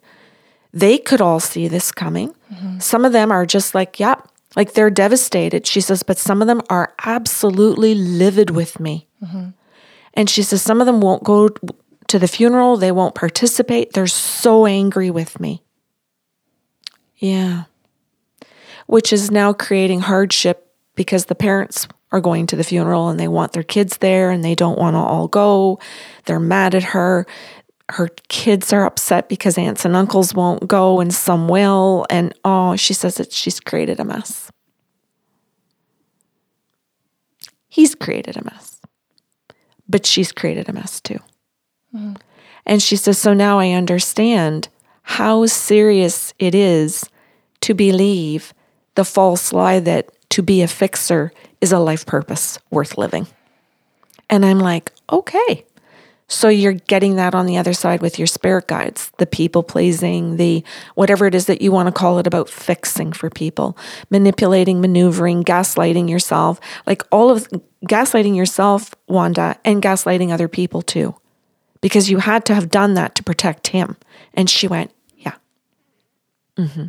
They 0.73 0.97
could 0.97 1.21
all 1.21 1.39
see 1.39 1.67
this 1.67 1.91
coming. 1.91 2.33
Mm-hmm. 2.53 2.79
Some 2.79 3.03
of 3.03 3.13
them 3.13 3.31
are 3.31 3.45
just 3.45 3.73
like, 3.73 3.99
Yep, 3.99 4.31
like 4.55 4.73
they're 4.73 4.89
devastated. 4.89 5.65
She 5.65 5.81
says, 5.81 6.03
but 6.03 6.17
some 6.17 6.41
of 6.41 6.47
them 6.47 6.61
are 6.69 6.93
absolutely 7.03 7.95
livid 7.95 8.49
with 8.49 8.79
me. 8.79 9.07
Mm-hmm. 9.23 9.49
And 10.13 10.29
she 10.29 10.43
says, 10.43 10.61
some 10.61 10.81
of 10.81 10.87
them 10.87 11.01
won't 11.01 11.23
go 11.23 11.49
to 12.07 12.19
the 12.19 12.27
funeral, 12.27 12.75
they 12.75 12.91
won't 12.91 13.15
participate. 13.15 13.93
They're 13.93 14.07
so 14.07 14.65
angry 14.65 15.09
with 15.09 15.39
me. 15.39 15.63
Yeah. 17.17 17.63
Which 18.87 19.13
is 19.13 19.31
now 19.31 19.53
creating 19.53 20.01
hardship 20.01 20.73
because 20.95 21.25
the 21.25 21.35
parents 21.35 21.87
are 22.11 22.19
going 22.19 22.47
to 22.47 22.57
the 22.57 22.63
funeral 22.65 23.07
and 23.07 23.17
they 23.17 23.29
want 23.29 23.53
their 23.53 23.63
kids 23.63 23.97
there 23.97 24.31
and 24.31 24.43
they 24.43 24.55
don't 24.55 24.77
want 24.77 24.95
to 24.95 24.99
all 24.99 25.29
go. 25.29 25.79
They're 26.25 26.39
mad 26.39 26.75
at 26.75 26.83
her. 26.83 27.25
Her 27.91 28.08
kids 28.30 28.71
are 28.71 28.86
upset 28.86 29.27
because 29.27 29.58
aunts 29.58 29.84
and 29.84 29.95
uncles 29.95 30.34
won't 30.34 30.67
go 30.67 31.01
and 31.01 31.13
some 31.13 31.47
will. 31.47 32.06
And 32.10 32.34
oh, 32.45 32.75
she 32.77 32.93
says 32.93 33.15
that 33.15 33.34
she's 33.34 33.60
created 33.60 33.99
a 33.99 34.06
mess. 34.06 34.49
He's 37.67 37.95
created 37.95 38.38
a 38.38 38.43
mess, 38.43 38.80
but 39.88 40.06
she's 40.06 40.32
created 40.32 40.67
a 40.69 40.73
mess 40.73 40.99
too. 41.01 41.19
Mm. 41.93 42.17
And 42.65 42.82
she 42.82 42.95
says, 42.95 43.17
So 43.17 43.34
now 43.34 43.60
I 43.60 43.71
understand 43.71 44.67
how 45.04 45.45
serious 45.45 46.34
it 46.39 46.56
is 46.56 47.06
to 47.62 47.73
believe 47.73 48.54
the 48.95 49.06
false 49.06 49.54
lie 49.54 49.80
that 49.80 50.10
to 50.30 50.41
be 50.41 50.62
a 50.62 50.67
fixer 50.67 51.32
is 51.60 51.71
a 51.71 51.80
life 51.80 52.06
purpose 52.06 52.58
worth 52.69 52.97
living. 52.97 53.27
And 54.30 54.45
I'm 54.45 54.60
like, 54.60 54.91
okay. 55.12 55.65
So 56.32 56.48
you're 56.48 56.72
getting 56.72 57.17
that 57.17 57.36
on 57.36 57.46
the 57.46 57.58
other 57.58 57.74
side 57.74 58.02
with 58.02 58.17
your 58.17 58.26
spirit 58.26 58.67
guides, 58.67 59.12
the 59.17 59.26
people 59.26 59.63
pleasing, 59.63 60.38
the 60.38 60.63
whatever 60.96 61.26
it 61.28 61.36
is 61.36 61.48
that 61.48 61.62
you 61.62 61.74
want 61.74 61.88
to 61.88 61.91
call 61.91 62.20
it 62.20 62.28
about 62.28 62.48
fixing 62.48 63.12
for 63.12 63.30
people, 63.30 63.78
manipulating, 64.10 64.80
maneuvering, 64.80 65.44
gaslighting 65.44 66.10
yourself, 66.10 66.62
like 66.88 67.04
all 67.12 67.32
of 67.32 67.50
gaslighting 67.86 68.34
yourself, 68.34 68.96
Wanda, 69.10 69.60
and 69.65 69.84
gaslighting 69.84 70.32
other 70.32 70.48
people 70.48 70.82
too. 70.82 71.13
Because 71.82 72.10
you 72.10 72.20
had 72.20 72.46
to 72.46 72.56
have 72.56 72.70
done 72.70 72.94
that 72.94 73.13
to 73.15 73.24
protect 73.24 73.67
him. 73.67 73.98
And 74.34 74.50
she 74.50 74.70
went, 74.70 74.91
yeah. 75.17 75.36
Mm-hmm. 76.56 76.86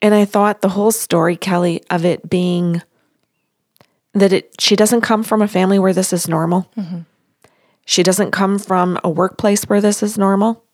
And 0.00 0.14
I 0.14 0.24
thought 0.24 0.60
the 0.60 0.68
whole 0.68 0.92
story, 0.92 1.36
Kelly, 1.36 1.82
of 1.90 2.04
it 2.04 2.30
being 2.30 2.80
that 4.12 4.32
it 4.32 4.54
she 4.60 4.76
doesn't 4.76 5.00
come 5.00 5.24
from 5.24 5.42
a 5.42 5.48
family 5.48 5.80
where 5.80 5.92
this 5.92 6.12
is 6.12 6.28
normal. 6.28 6.70
Mm-hmm. 6.76 7.00
She 7.86 8.02
doesn't 8.02 8.32
come 8.32 8.58
from 8.58 8.98
a 9.02 9.08
workplace 9.08 9.64
where 9.64 9.80
this 9.80 10.02
is 10.02 10.18
normal. 10.18 10.64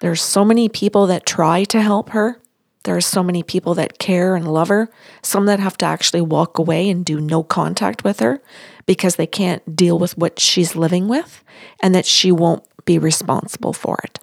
There's 0.00 0.22
so 0.22 0.44
many 0.44 0.68
people 0.68 1.06
that 1.06 1.26
try 1.26 1.64
to 1.64 1.82
help 1.82 2.10
her. 2.10 2.40
There 2.84 2.96
are 2.96 3.00
so 3.02 3.22
many 3.22 3.42
people 3.42 3.74
that 3.74 3.98
care 3.98 4.34
and 4.34 4.50
love 4.50 4.68
her, 4.68 4.90
some 5.22 5.44
that 5.46 5.60
have 5.60 5.76
to 5.78 5.86
actually 5.86 6.22
walk 6.22 6.58
away 6.58 6.88
and 6.88 7.04
do 7.04 7.20
no 7.20 7.42
contact 7.42 8.04
with 8.04 8.20
her 8.20 8.40
because 8.86 9.16
they 9.16 9.26
can't 9.26 9.76
deal 9.76 9.98
with 9.98 10.16
what 10.16 10.40
she's 10.40 10.74
living 10.74 11.08
with 11.08 11.44
and 11.80 11.94
that 11.94 12.06
she 12.06 12.32
won't 12.32 12.64
be 12.86 12.98
responsible 12.98 13.74
for 13.74 13.98
it. 14.02 14.18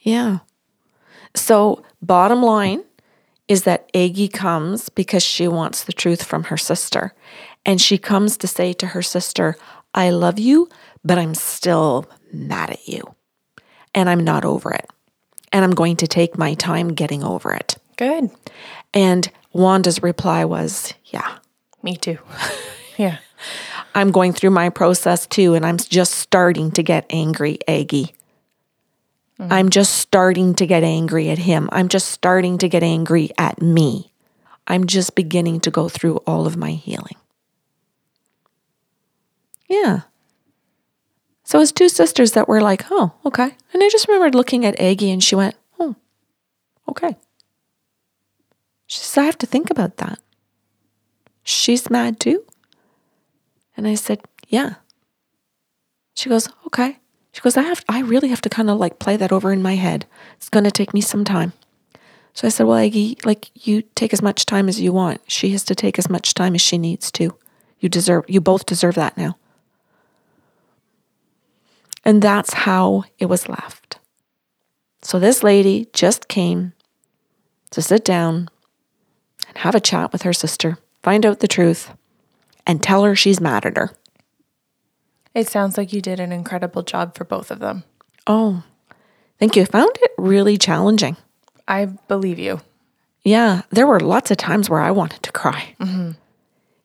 Yeah. 0.00 0.40
So, 1.36 1.84
bottom 2.02 2.42
line 2.42 2.82
is 3.46 3.62
that 3.64 3.88
Aggie 3.94 4.28
comes 4.28 4.88
because 4.88 5.22
she 5.22 5.46
wants 5.46 5.84
the 5.84 5.92
truth 5.92 6.24
from 6.24 6.44
her 6.44 6.56
sister. 6.56 7.14
And 7.66 7.80
she 7.80 7.98
comes 7.98 8.36
to 8.38 8.46
say 8.46 8.72
to 8.74 8.88
her 8.88 9.02
sister, 9.02 9.56
I 9.94 10.10
love 10.10 10.38
you, 10.38 10.68
but 11.04 11.18
I'm 11.18 11.34
still 11.34 12.06
mad 12.32 12.70
at 12.70 12.88
you. 12.88 13.14
And 13.94 14.08
I'm 14.08 14.24
not 14.24 14.44
over 14.44 14.72
it. 14.72 14.90
And 15.52 15.64
I'm 15.64 15.70
going 15.70 15.96
to 15.96 16.06
take 16.06 16.36
my 16.36 16.54
time 16.54 16.88
getting 16.88 17.22
over 17.22 17.52
it. 17.52 17.76
Good. 17.96 18.30
And 18.92 19.30
Wanda's 19.52 20.02
reply 20.02 20.44
was, 20.44 20.94
Yeah. 21.06 21.38
Me 21.82 21.96
too. 21.96 22.18
yeah. 22.96 23.18
I'm 23.94 24.10
going 24.10 24.32
through 24.32 24.50
my 24.50 24.70
process 24.70 25.26
too, 25.26 25.54
and 25.54 25.64
I'm 25.64 25.76
just 25.76 26.14
starting 26.14 26.72
to 26.72 26.82
get 26.82 27.06
angry, 27.10 27.58
Aggie. 27.68 28.14
Mm-hmm. 29.38 29.52
I'm 29.52 29.68
just 29.68 29.94
starting 29.98 30.54
to 30.54 30.66
get 30.66 30.82
angry 30.82 31.28
at 31.28 31.38
him. 31.38 31.68
I'm 31.72 31.88
just 31.88 32.08
starting 32.08 32.58
to 32.58 32.68
get 32.68 32.82
angry 32.82 33.30
at 33.36 33.60
me. 33.60 34.12
I'm 34.66 34.86
just 34.86 35.14
beginning 35.14 35.60
to 35.60 35.70
go 35.70 35.88
through 35.88 36.16
all 36.26 36.46
of 36.46 36.56
my 36.56 36.70
healing. 36.70 37.16
Yeah. 39.68 40.02
So 41.44 41.60
it's 41.60 41.72
two 41.72 41.88
sisters 41.88 42.32
that 42.32 42.48
were 42.48 42.60
like, 42.60 42.84
oh, 42.90 43.12
okay. 43.26 43.54
And 43.72 43.82
I 43.82 43.88
just 43.90 44.08
remembered 44.08 44.34
looking 44.34 44.64
at 44.64 44.80
Aggie 44.80 45.10
and 45.10 45.22
she 45.22 45.34
went, 45.34 45.54
oh, 45.78 45.94
okay. 46.88 47.16
She 48.86 48.98
says, 48.98 49.18
I 49.18 49.24
have 49.24 49.38
to 49.38 49.46
think 49.46 49.70
about 49.70 49.98
that. 49.98 50.18
She's 51.42 51.90
mad 51.90 52.18
too? 52.18 52.44
And 53.76 53.86
I 53.86 53.94
said, 53.94 54.22
yeah. 54.48 54.74
She 56.14 56.28
goes, 56.28 56.48
okay. 56.66 56.98
She 57.32 57.40
goes, 57.40 57.56
I 57.56 57.62
have 57.62 57.84
I 57.88 58.00
really 58.00 58.28
have 58.28 58.40
to 58.42 58.48
kind 58.48 58.70
of 58.70 58.78
like 58.78 59.00
play 59.00 59.16
that 59.16 59.32
over 59.32 59.52
in 59.52 59.60
my 59.60 59.74
head. 59.74 60.06
It's 60.36 60.48
gonna 60.48 60.70
take 60.70 60.94
me 60.94 61.00
some 61.00 61.24
time. 61.24 61.52
So 62.32 62.46
I 62.46 62.50
said, 62.50 62.66
Well, 62.66 62.78
Aggie, 62.78 63.18
like 63.24 63.50
you 63.66 63.82
take 63.96 64.12
as 64.12 64.22
much 64.22 64.46
time 64.46 64.68
as 64.68 64.80
you 64.80 64.92
want. 64.92 65.20
She 65.26 65.50
has 65.50 65.64
to 65.64 65.74
take 65.74 65.98
as 65.98 66.08
much 66.08 66.34
time 66.34 66.54
as 66.54 66.60
she 66.60 66.78
needs 66.78 67.10
to. 67.12 67.36
You 67.80 67.88
deserve 67.88 68.24
you 68.28 68.40
both 68.40 68.66
deserve 68.66 68.94
that 68.94 69.16
now. 69.16 69.36
And 72.04 72.20
that's 72.20 72.52
how 72.52 73.04
it 73.18 73.26
was 73.26 73.48
left. 73.48 73.98
So 75.02 75.18
this 75.18 75.42
lady 75.42 75.88
just 75.92 76.28
came 76.28 76.72
to 77.70 77.82
sit 77.82 78.04
down 78.04 78.48
and 79.48 79.58
have 79.58 79.74
a 79.74 79.80
chat 79.80 80.12
with 80.12 80.22
her 80.22 80.32
sister, 80.32 80.78
find 81.02 81.26
out 81.26 81.40
the 81.40 81.48
truth, 81.48 81.92
and 82.66 82.82
tell 82.82 83.04
her 83.04 83.14
she's 83.14 83.40
mad 83.40 83.66
at 83.66 83.76
her. 83.76 83.90
It 85.34 85.48
sounds 85.48 85.76
like 85.76 85.92
you 85.92 86.00
did 86.00 86.20
an 86.20 86.32
incredible 86.32 86.82
job 86.82 87.16
for 87.16 87.24
both 87.24 87.50
of 87.50 87.58
them. 87.58 87.84
Oh, 88.26 88.62
thank 89.38 89.56
you. 89.56 89.62
I 89.62 89.66
found 89.66 89.90
it 90.00 90.12
really 90.16 90.56
challenging. 90.56 91.16
I 91.66 91.86
believe 91.86 92.38
you. 92.38 92.60
Yeah, 93.22 93.62
there 93.70 93.86
were 93.86 94.00
lots 94.00 94.30
of 94.30 94.36
times 94.36 94.70
where 94.70 94.80
I 94.80 94.90
wanted 94.90 95.22
to 95.22 95.32
cry. 95.32 95.74
Mm-hmm. 95.80 96.12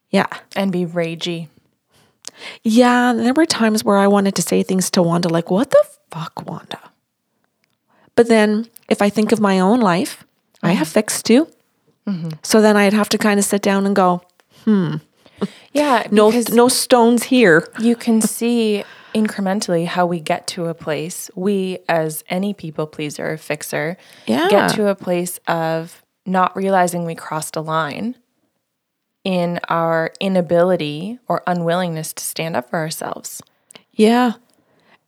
Yeah. 0.09 0.27
And 0.55 0.71
be 0.71 0.85
ragey. 0.85 1.49
Yeah, 2.63 3.13
there 3.13 3.33
were 3.33 3.45
times 3.45 3.83
where 3.83 3.97
I 3.97 4.07
wanted 4.07 4.35
to 4.35 4.41
say 4.41 4.63
things 4.63 4.89
to 4.91 5.01
Wanda 5.03 5.29
like, 5.29 5.49
what 5.51 5.69
the 5.71 5.83
fuck, 6.11 6.47
Wanda? 6.49 6.79
But 8.15 8.27
then 8.27 8.67
if 8.89 9.01
I 9.01 9.09
think 9.09 9.31
of 9.31 9.39
my 9.39 9.59
own 9.59 9.79
life, 9.79 10.25
I 10.61 10.71
have 10.73 10.87
fixed 10.87 11.25
too. 11.25 11.47
So 12.41 12.59
then 12.59 12.75
I'd 12.75 12.93
have 12.93 13.07
to 13.09 13.19
kind 13.19 13.39
of 13.39 13.45
sit 13.45 13.61
down 13.61 13.85
and 13.85 13.95
go, 13.95 14.23
"Hmm." 14.65 14.95
Yeah. 15.73 16.07
no, 16.11 16.31
no 16.51 16.67
stones 16.67 17.23
here. 17.23 17.67
you 17.79 17.95
can 17.95 18.19
see 18.19 18.83
incrementally 19.13 19.85
how 19.85 20.07
we 20.07 20.19
get 20.19 20.47
to 20.47 20.65
a 20.65 20.73
place, 20.73 21.29
we 21.35 21.77
as 21.87 22.23
any 22.29 22.53
people 22.53 22.87
pleaser 22.87 23.31
or 23.33 23.37
fixer, 23.37 23.95
Yeah. 24.25 24.49
get 24.49 24.71
to 24.75 24.87
a 24.87 24.95
place 24.95 25.39
of 25.47 26.01
not 26.25 26.55
realizing 26.55 27.05
we 27.05 27.13
crossed 27.15 27.55
a 27.55 27.61
line 27.61 28.15
in 29.23 29.59
our 29.69 30.11
inability 30.19 31.19
or 31.27 31.43
unwillingness 31.45 32.13
to 32.13 32.23
stand 32.23 32.55
up 32.55 32.69
for 32.69 32.79
ourselves. 32.79 33.41
Yeah. 33.93 34.33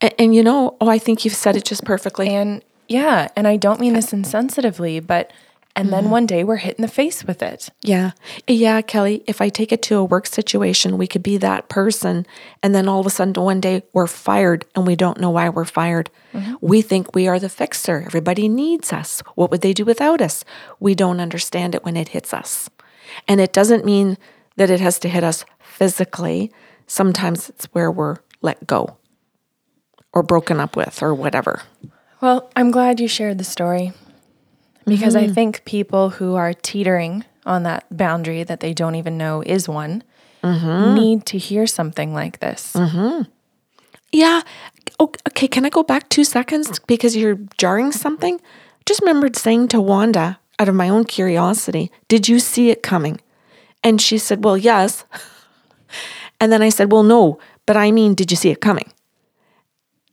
And, 0.00 0.14
and 0.18 0.34
you 0.34 0.42
know, 0.42 0.76
oh, 0.80 0.88
I 0.88 0.98
think 0.98 1.24
you've 1.24 1.34
said 1.34 1.56
it 1.56 1.64
just 1.64 1.84
perfectly. 1.84 2.28
And 2.30 2.62
yeah, 2.88 3.28
and 3.36 3.48
I 3.48 3.56
don't 3.56 3.80
mean 3.80 3.94
this 3.94 4.12
insensitively, 4.12 5.04
but 5.04 5.32
and 5.74 5.90
then 5.90 6.04
mm-hmm. 6.04 6.12
one 6.12 6.26
day 6.26 6.44
we're 6.44 6.56
hit 6.56 6.76
in 6.76 6.82
the 6.82 6.88
face 6.88 7.24
with 7.24 7.42
it. 7.42 7.70
Yeah. 7.80 8.10
Yeah, 8.46 8.82
Kelly, 8.82 9.24
if 9.26 9.40
I 9.40 9.48
take 9.48 9.72
it 9.72 9.80
to 9.84 9.96
a 9.96 10.04
work 10.04 10.26
situation, 10.26 10.98
we 10.98 11.06
could 11.06 11.22
be 11.22 11.38
that 11.38 11.70
person. 11.70 12.26
And 12.62 12.74
then 12.74 12.88
all 12.88 13.00
of 13.00 13.06
a 13.06 13.10
sudden, 13.10 13.42
one 13.42 13.60
day 13.60 13.82
we're 13.94 14.06
fired 14.06 14.66
and 14.74 14.86
we 14.86 14.96
don't 14.96 15.18
know 15.18 15.30
why 15.30 15.48
we're 15.48 15.64
fired. 15.64 16.10
Mm-hmm. 16.34 16.54
We 16.60 16.82
think 16.82 17.14
we 17.14 17.26
are 17.26 17.38
the 17.38 17.48
fixer. 17.48 18.02
Everybody 18.04 18.48
needs 18.48 18.92
us. 18.92 19.22
What 19.34 19.50
would 19.50 19.62
they 19.62 19.72
do 19.72 19.86
without 19.86 20.20
us? 20.20 20.44
We 20.78 20.94
don't 20.94 21.20
understand 21.20 21.74
it 21.74 21.84
when 21.84 21.96
it 21.96 22.08
hits 22.08 22.34
us. 22.34 22.68
And 23.28 23.40
it 23.40 23.52
doesn't 23.52 23.84
mean 23.84 24.18
that 24.56 24.70
it 24.70 24.80
has 24.80 24.98
to 25.00 25.08
hit 25.08 25.24
us 25.24 25.44
physically. 25.60 26.52
Sometimes 26.86 27.48
it's 27.50 27.66
where 27.66 27.90
we're 27.90 28.18
let 28.40 28.66
go 28.66 28.96
or 30.12 30.22
broken 30.22 30.60
up 30.60 30.76
with 30.76 31.02
or 31.02 31.14
whatever. 31.14 31.62
Well, 32.20 32.50
I'm 32.54 32.70
glad 32.70 33.00
you 33.00 33.08
shared 33.08 33.38
the 33.38 33.44
story 33.44 33.92
because 34.86 35.16
I 35.16 35.24
mm-hmm. 35.24 35.32
think 35.34 35.64
people 35.64 36.10
who 36.10 36.34
are 36.34 36.52
teetering 36.52 37.24
on 37.44 37.62
that 37.64 37.84
boundary 37.90 38.44
that 38.44 38.60
they 38.60 38.72
don't 38.72 38.94
even 38.94 39.18
know 39.18 39.42
is 39.44 39.68
one 39.68 40.04
mm-hmm. 40.42 40.94
need 40.94 41.26
to 41.26 41.38
hear 41.38 41.66
something 41.66 42.14
like 42.14 42.40
this. 42.40 42.74
Mm-hmm. 42.74 43.22
Yeah. 44.12 44.42
Okay. 45.00 45.48
Can 45.48 45.64
I 45.64 45.70
go 45.70 45.82
back 45.82 46.08
two 46.08 46.24
seconds 46.24 46.78
because 46.80 47.16
you're 47.16 47.38
jarring 47.56 47.92
something? 47.92 48.40
Just 48.84 49.00
remembered 49.00 49.36
saying 49.36 49.68
to 49.68 49.80
Wanda, 49.80 50.38
out 50.62 50.68
of 50.68 50.74
my 50.76 50.88
own 50.88 51.04
curiosity, 51.04 51.90
Did 52.06 52.28
you 52.28 52.38
see 52.38 52.70
it 52.70 52.82
coming? 52.82 53.20
And 53.82 54.00
she 54.00 54.16
said, 54.16 54.44
Well, 54.44 54.56
yes. 54.56 55.04
And 56.40 56.50
then 56.50 56.62
I 56.62 56.70
said, 56.70 56.90
Well, 56.90 57.04
no, 57.04 57.38
but 57.66 57.76
I 57.76 57.92
mean, 57.92 58.14
did 58.14 58.30
you 58.32 58.36
see 58.36 58.50
it 58.50 58.60
coming? 58.60 58.90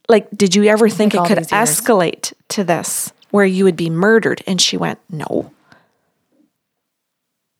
Like, 0.07 0.29
did 0.31 0.55
you 0.55 0.65
ever 0.65 0.87
think 0.87 1.15
it 1.15 1.25
could 1.25 1.39
escalate 1.49 2.33
to 2.49 2.63
this 2.63 3.11
where 3.31 3.45
you 3.45 3.63
would 3.63 3.75
be 3.75 3.89
murdered? 3.89 4.43
And 4.45 4.61
she 4.61 4.77
went, 4.77 4.99
No. 5.09 5.51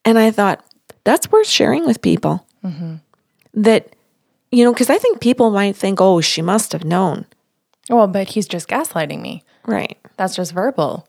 And 0.06 0.20
I 0.20 0.30
thought, 0.30 0.64
that's 1.04 1.32
worth 1.32 1.48
sharing 1.48 1.86
with 1.86 2.02
people. 2.02 2.46
Mm-hmm. 2.64 2.96
That, 3.56 3.96
you 4.52 4.64
know, 4.64 4.74
because 4.74 4.90
I 4.90 5.00
think 5.00 5.20
people 5.20 5.50
might 5.50 5.76
think, 5.76 6.00
oh, 6.00 6.22
she 6.22 6.42
must 6.42 6.72
have 6.72 6.84
known. 6.84 7.26
Well, 7.90 8.08
but 8.08 8.30
he's 8.30 8.48
just 8.48 8.68
gaslighting 8.68 9.22
me. 9.22 9.44
Right. 9.66 9.98
That's 10.18 10.36
just 10.36 10.54
verbal. 10.54 11.08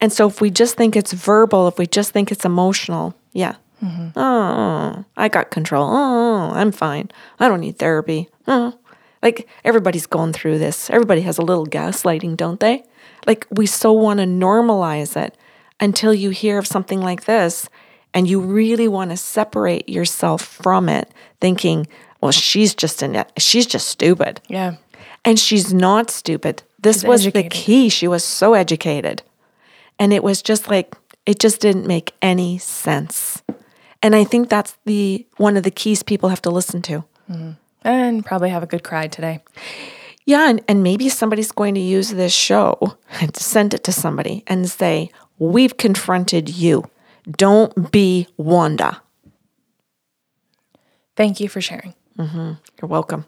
And 0.00 0.12
so 0.12 0.28
if 0.28 0.40
we 0.40 0.50
just 0.50 0.76
think 0.76 0.96
it's 0.96 1.12
verbal, 1.12 1.68
if 1.68 1.78
we 1.78 1.86
just 1.86 2.12
think 2.12 2.30
it's 2.30 2.44
emotional, 2.44 3.14
yeah. 3.32 3.56
Mm-hmm. 3.82 4.18
Oh, 4.18 5.04
I 5.16 5.28
got 5.28 5.50
control. 5.50 5.88
Oh, 5.88 6.50
I'm 6.52 6.72
fine. 6.72 7.10
I 7.38 7.48
don't 7.48 7.60
need 7.60 7.78
therapy. 7.78 8.28
Oh. 8.46 8.76
Like 9.22 9.48
everybody's 9.64 10.06
going 10.06 10.32
through 10.32 10.58
this. 10.58 10.90
Everybody 10.90 11.22
has 11.22 11.38
a 11.38 11.42
little 11.42 11.66
gaslighting, 11.66 12.36
don't 12.36 12.60
they? 12.60 12.84
Like 13.26 13.46
we 13.50 13.66
so 13.66 13.92
want 13.92 14.20
to 14.20 14.26
normalize 14.26 15.16
it 15.16 15.36
until 15.80 16.14
you 16.14 16.30
hear 16.30 16.58
of 16.58 16.66
something 16.66 17.00
like 17.00 17.24
this 17.24 17.68
and 18.14 18.28
you 18.28 18.40
really 18.40 18.88
want 18.88 19.10
to 19.10 19.16
separate 19.16 19.88
yourself 19.88 20.42
from 20.42 20.88
it, 20.88 21.12
thinking, 21.40 21.86
well, 22.20 22.32
she's 22.32 22.74
just 22.74 23.02
an 23.02 23.24
she's 23.36 23.66
just 23.66 23.88
stupid. 23.88 24.40
Yeah. 24.48 24.76
And 25.24 25.38
she's 25.38 25.74
not 25.74 26.10
stupid. 26.10 26.62
This 26.80 27.00
She's 27.00 27.04
was 27.04 27.24
the 27.32 27.48
key. 27.48 27.88
She 27.88 28.08
was 28.08 28.24
so 28.24 28.54
educated. 28.54 29.22
And 29.98 30.12
it 30.12 30.22
was 30.22 30.42
just 30.42 30.68
like, 30.68 30.94
it 31.26 31.38
just 31.38 31.60
didn't 31.60 31.86
make 31.86 32.14
any 32.22 32.58
sense. 32.58 33.42
And 34.02 34.14
I 34.14 34.24
think 34.24 34.48
that's 34.48 34.76
the 34.84 35.26
one 35.36 35.56
of 35.56 35.64
the 35.64 35.70
keys 35.70 36.02
people 36.02 36.28
have 36.28 36.42
to 36.42 36.50
listen 36.50 36.82
to. 36.82 37.04
Mm-hmm. 37.30 37.50
And 37.82 38.24
probably 38.24 38.50
have 38.50 38.62
a 38.62 38.66
good 38.66 38.84
cry 38.84 39.08
today. 39.08 39.40
Yeah, 40.24 40.50
and, 40.50 40.62
and 40.68 40.82
maybe 40.82 41.08
somebody's 41.08 41.52
going 41.52 41.74
to 41.74 41.80
use 41.80 42.10
this 42.10 42.34
show 42.34 42.98
and 43.20 43.34
send 43.36 43.72
it 43.72 43.82
to 43.84 43.92
somebody 43.92 44.44
and 44.46 44.70
say, 44.70 45.10
We've 45.38 45.76
confronted 45.76 46.48
you. 46.48 46.84
Don't 47.30 47.90
be 47.90 48.26
Wanda. 48.36 49.02
Thank 51.16 51.40
you 51.40 51.48
for 51.48 51.60
sharing. 51.60 51.94
Mm-hmm. 52.18 52.52
You're 52.80 52.88
welcome. 52.88 53.26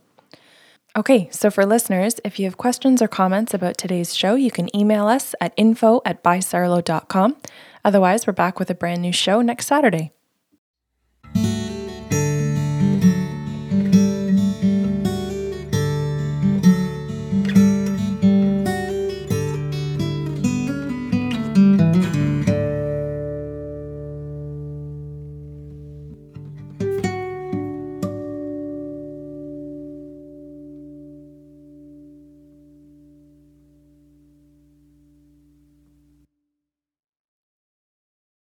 Okay, 0.96 1.28
so 1.30 1.50
for 1.52 1.64
listeners, 1.64 2.18
if 2.24 2.40
you 2.40 2.46
have 2.46 2.56
questions 2.56 3.00
or 3.00 3.06
comments 3.06 3.54
about 3.54 3.78
today's 3.78 4.16
show, 4.16 4.34
you 4.34 4.50
can 4.50 4.74
email 4.74 5.06
us 5.06 5.36
at 5.40 5.54
info 5.56 6.02
at 6.04 6.24
bysarlo.com. 6.24 7.36
Otherwise, 7.84 8.26
we're 8.26 8.32
back 8.32 8.58
with 8.58 8.70
a 8.70 8.74
brand 8.74 9.00
new 9.00 9.12
show 9.12 9.40
next 9.40 9.68
Saturday. 9.68 10.10